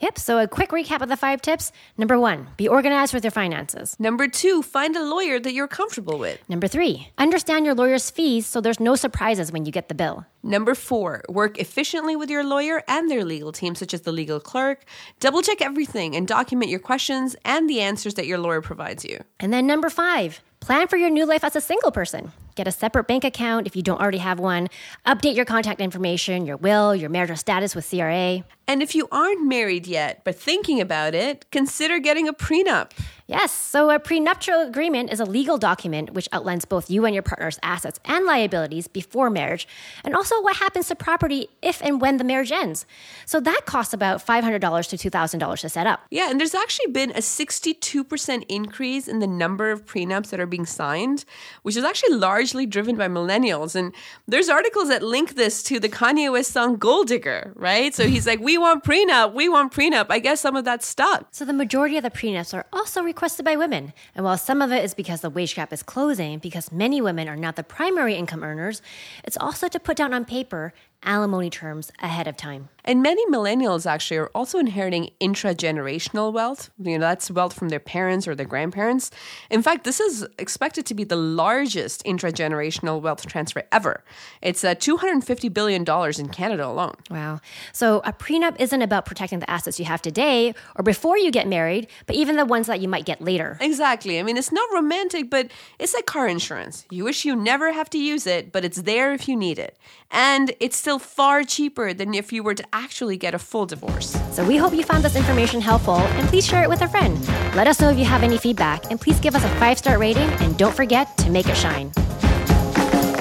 Yep, 0.01 0.19
so 0.19 0.39
a 0.39 0.49
quick 0.49 0.71
recap 0.71 1.03
of 1.03 1.09
the 1.09 1.17
five 1.17 1.41
tips. 1.41 1.71
Number 1.97 2.19
one, 2.19 2.49
be 2.57 2.67
organized 2.67 3.15
with 3.15 3.25
your 3.25 3.31
finances. 3.31 3.97
Number 3.99 4.27
two, 4.27 4.63
find 4.63 4.97
a 4.97 5.03
lawyer 5.03 5.39
that 5.39 5.55
you're 5.55 5.69
comfortable 5.69 6.19
with. 6.19 6.39
Number 6.49 6.67
three, 6.67 7.09
understand 7.17 7.65
your 7.65 7.75
lawyer's 7.75 8.11
fees 8.11 8.47
so 8.47 8.61
there's 8.61 8.81
no 8.81 8.97
surprises 8.97 9.53
when 9.53 9.65
you 9.65 9.73
get 9.73 9.89
the 9.89 9.95
bill. 9.95 10.27
Number 10.43 10.75
four, 10.75 11.23
work 11.29 11.59
efficiently 11.59 12.17
with 12.17 12.29
your 12.29 12.45
lawyer 12.45 12.83
and 12.89 13.11
their 13.11 13.25
legal 13.25 13.53
team, 13.53 13.75
such 13.75 13.95
as 13.95 14.03
the 14.03 14.13
legal 14.13 14.41
clerk. 14.41 14.85
Double 15.21 15.43
check 15.43 15.63
everything 15.63 16.17
and 16.17 16.27
document 16.27 16.71
your 16.71 16.81
questions 16.81 17.37
and 17.45 17.71
the 17.71 17.81
answers 17.81 18.15
that 18.15 18.27
your 18.27 18.39
lawyer 18.39 18.61
provides 18.61 19.05
you. 19.05 19.23
And 19.41 19.53
then 19.53 19.67
number 19.67 19.89
five, 19.89 20.41
plan 20.61 20.89
for 20.89 20.97
your 20.97 21.11
new 21.11 21.25
life 21.25 21.45
as 21.45 21.57
a 21.57 21.61
single 21.61 21.93
person. 21.93 22.33
Get 22.55 22.69
a 22.69 22.73
separate 22.73 23.07
bank 23.09 23.25
account 23.25 23.67
if 23.67 23.75
you 23.75 23.83
don't 23.83 24.01
already 24.01 24.19
have 24.19 24.39
one. 24.39 24.69
Update 25.07 25.35
your 25.35 25.45
contact 25.45 25.81
information, 25.81 26.47
your 26.47 26.57
will, 26.57 26.95
your 26.95 27.11
marital 27.11 27.37
status 27.37 27.75
with 27.75 27.89
CRA. 27.89 28.45
And 28.67 28.83
if 28.83 28.95
you 28.95 29.09
aren't 29.13 29.47
married 29.47 29.87
yet, 29.87 30.23
but 30.25 30.37
thinking 30.37 30.81
about 30.81 31.15
it, 31.15 31.45
consider 31.51 31.99
getting 31.99 32.29
a 32.29 32.33
prenup. 32.33 32.93
Yes, 33.27 33.53
so 33.53 33.91
a 33.91 33.99
prenuptial 33.99 34.69
agreement 34.69 35.11
is 35.11 35.19
a 35.19 35.25
legal 35.25 35.57
document 35.57 36.13
which 36.13 36.29
outlines 36.31 36.67
both 36.67 36.91
you 36.91 37.07
and 37.07 37.15
your 37.15 37.23
partner's 37.23 37.59
assets 37.63 37.99
and 38.05 38.27
liabilities 38.27 38.87
before 38.87 39.31
marriage, 39.31 39.67
and 40.05 40.15
also 40.15 40.43
what 40.43 40.57
happens 40.57 40.89
to 40.89 40.95
property 40.95 41.49
if 41.63 41.83
and 41.83 42.03
when 42.03 42.19
the 42.19 42.25
marriage 42.25 42.53
ends. 42.53 42.85
So 43.25 43.41
that 43.41 43.63
costs 43.65 43.95
about 43.95 44.25
$500 44.25 44.61
to 44.61 45.11
$2,000 45.11 45.61
to 45.61 45.69
set 45.71 45.87
up. 45.87 46.01
Yeah, 46.11 46.31
and 46.31 46.39
there's 46.39 46.55
actually 46.55 46.93
been 46.93 47.11
a 47.13 47.21
62% 47.21 48.45
increase 48.49 49.09
in 49.09 49.21
the 49.21 49.27
number 49.27 49.71
of 49.71 49.87
prenups 49.87 50.29
that 50.29 50.41
are 50.41 50.47
being 50.47 50.67
signed, 50.67 51.25
which 51.63 51.77
is 51.77 51.85
actually 51.85 52.17
largely 52.45 52.67
driven 52.67 52.95
by 52.95 53.09
millennials. 53.09 53.75
And 53.75 53.95
there's 54.29 54.51
articles 54.51 54.89
that 54.89 55.03
link 55.03 55.35
this 55.35 55.63
to 55.63 55.81
the 55.81 55.89
Kanye 55.89 56.31
West 56.31 56.53
song 56.53 56.77
Gold 56.77 57.09
Digger, 57.09 57.55
right? 57.57 57.95
So 57.95 58.07
he's 58.07 58.27
like, 58.27 58.39
we 58.39 58.59
want 58.59 58.85
prenup, 58.85 59.33
we 59.33 59.49
want 59.49 59.73
prenup. 59.73 60.07
I 60.11 60.19
guess 60.19 60.43
some 60.43 60.55
of 60.55 60.67
that 60.67 60.83
stuck. 60.83 61.29
So 61.31 61.47
the 61.47 61.55
majority 61.55 61.97
of 61.97 62.03
the 62.03 62.11
prenups 62.11 62.53
are 62.53 62.67
also 62.71 63.03
requested 63.03 63.47
by 63.47 63.57
women. 63.57 63.95
And 64.15 64.27
while 64.27 64.37
some 64.37 64.61
of 64.61 64.73
it 64.73 64.85
is 64.85 64.93
because 64.93 65.23
the 65.23 65.31
wage 65.31 65.55
gap 65.55 65.73
is 65.73 65.83
closing, 65.83 66.39
because 66.39 66.71
many 66.71 67.01
women 67.01 67.31
are 67.31 67.37
not 67.37 67.57
the 67.57 67.65
primary 67.65 68.15
income 68.15 68.45
earners, 68.45 68.83
it's 69.25 69.39
also 69.41 69.67
to 69.69 69.81
put 69.81 69.97
down 69.97 70.13
on 70.13 70.27
paper 70.27 70.75
alimony 71.05 71.51
terms 71.51 71.93
ahead 72.01 72.27
of 72.27 72.37
time. 72.37 72.69
And 72.85 73.03
many 73.03 73.25
millennials 73.27 73.87
actually 73.87 74.19
are 74.19 74.31
also 74.35 74.59
inheriting 74.59 75.11
intragenerational 75.21 76.33
wealth. 76.33 76.71
You 76.79 76.99
know, 76.99 77.07
that's 77.07 77.31
wealth 77.31 77.55
from 77.55 77.71
their 77.71 77.81
parents 77.81 78.29
or 78.29 78.35
their 78.35 78.47
grandparents. 78.47 79.11
In 79.49 79.63
fact, 79.63 79.85
this 79.85 80.01
is 80.01 80.27
expected 80.39 80.85
to 80.87 80.95
be 80.95 81.05
the 81.05 81.17
largest 81.17 82.05
intragenerational 82.05 83.01
wealth 83.01 83.27
transfer 83.27 83.63
ever. 83.73 84.05
It's 84.43 84.65
uh, 84.65 84.75
$250 84.75 85.53
billion 85.53 85.83
in 85.83 86.29
Canada 86.29 86.67
alone. 86.67 86.95
Wow. 87.11 87.41
So 87.73 88.03
a 88.05 88.13
prenup 88.13 88.61
isn't 88.61 88.83
about 88.83 89.07
protecting 89.07 89.39
the 89.39 89.49
assets 89.49 89.79
you 89.79 89.87
have 89.87 90.03
today 90.03 90.55
or 90.77 90.83
before 90.83 91.17
you 91.17 91.31
get 91.31 91.49
married, 91.49 91.87
but 92.07 92.17
even 92.17 92.37
the 92.37 92.45
ones 92.45 92.67
that 92.67 92.81
you 92.81 92.89
might 92.89 93.07
get 93.07 93.23
later. 93.23 93.57
Exactly. 93.63 94.19
I 94.19 94.23
mean, 94.23 94.37
it's 94.37 94.53
not 94.53 94.69
romantic, 94.75 95.31
but 95.31 95.51
it's 95.79 95.95
like 95.95 96.05
car 96.05 96.29
insurance. 96.29 96.85
You 96.91 97.05
wish 97.05 97.25
you 97.25 97.35
never 97.35 97.73
have 97.73 97.89
to 97.91 97.99
use 97.99 98.27
it, 98.27 98.53
but 98.53 98.63
it's 98.63 98.83
there 98.83 99.15
if 99.15 99.27
you 99.27 99.37
need 99.37 99.59
it. 99.59 99.79
And 100.11 100.53
it's 100.61 100.77
still 100.77 100.94
far 100.99 101.45
cheaper 101.45 101.93
than 101.93 102.15
if 102.15 102.33
you 102.33 102.43
were 102.43 102.55
to 102.55 102.65
actually 102.73 103.17
get 103.17 103.35
a 103.35 103.39
full 103.39 103.67
divorce. 103.67 104.17
So 104.33 104.45
we 104.45 104.57
hope 104.57 104.73
you 104.73 104.83
found 104.83 105.05
this 105.05 105.17
information 105.17 105.61
helpful 105.61 105.97
and 105.97 106.29
please 106.29 106.47
share 106.47 106.63
it 106.63 106.69
with 106.69 106.83
a 106.83 106.89
friend. 106.89 107.19
Let 107.55 107.67
us 107.67 107.81
know 107.81 107.91
if 107.91 107.99
you 107.99 108.05
have 108.05 108.23
any 108.23 108.39
feedback 108.39 108.91
and 108.91 109.01
please 109.01 109.21
give 109.21 109.35
us 109.35 109.45
a 109.45 109.49
five 109.57 109.79
star 109.79 109.99
rating 109.99 110.29
and 110.43 110.57
don't 110.57 110.75
forget 110.75 111.17
to 111.19 111.31
make 111.31 111.49
it 111.49 111.57
shine. 111.57 111.91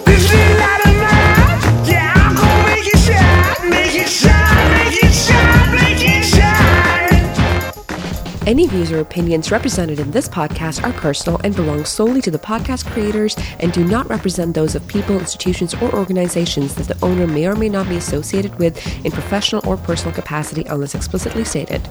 This 0.05 0.31
little 0.31 0.57
light 0.59 0.81
of 0.85 0.95
mine, 0.95 1.87
yeah, 1.87 2.13
I'm 2.15 2.35
gonna 2.35 2.65
make 2.75 2.87
it 2.87 2.99
shine, 2.99 3.69
make 3.69 3.95
it 3.95 4.09
shine, 4.09 4.71
make 4.71 5.03
it 5.03 5.13
shine, 5.13 5.32
Any 8.45 8.67
views 8.67 8.91
or 8.91 8.99
opinions 8.99 9.51
represented 9.51 10.01
in 10.01 10.11
this 10.11 10.27
podcast 10.27 10.83
are 10.83 10.91
personal 10.91 11.39
and 11.45 11.55
belong 11.55 11.85
solely 11.85 12.21
to 12.23 12.29
the 12.29 12.37
podcast 12.37 12.85
creators 12.91 13.37
and 13.61 13.71
do 13.71 13.85
not 13.85 14.09
represent 14.09 14.53
those 14.53 14.75
of 14.75 14.85
people, 14.85 15.17
institutions, 15.17 15.73
or 15.75 15.95
organizations 15.95 16.75
that 16.75 16.89
the 16.89 17.05
owner 17.05 17.25
may 17.25 17.47
or 17.47 17.55
may 17.55 17.69
not 17.69 17.87
be 17.87 17.95
associated 17.95 18.59
with 18.59 18.85
in 19.05 19.13
professional 19.13 19.65
or 19.65 19.77
personal 19.77 20.13
capacity 20.13 20.63
unless 20.65 20.93
explicitly 20.93 21.45
stated. 21.45 21.87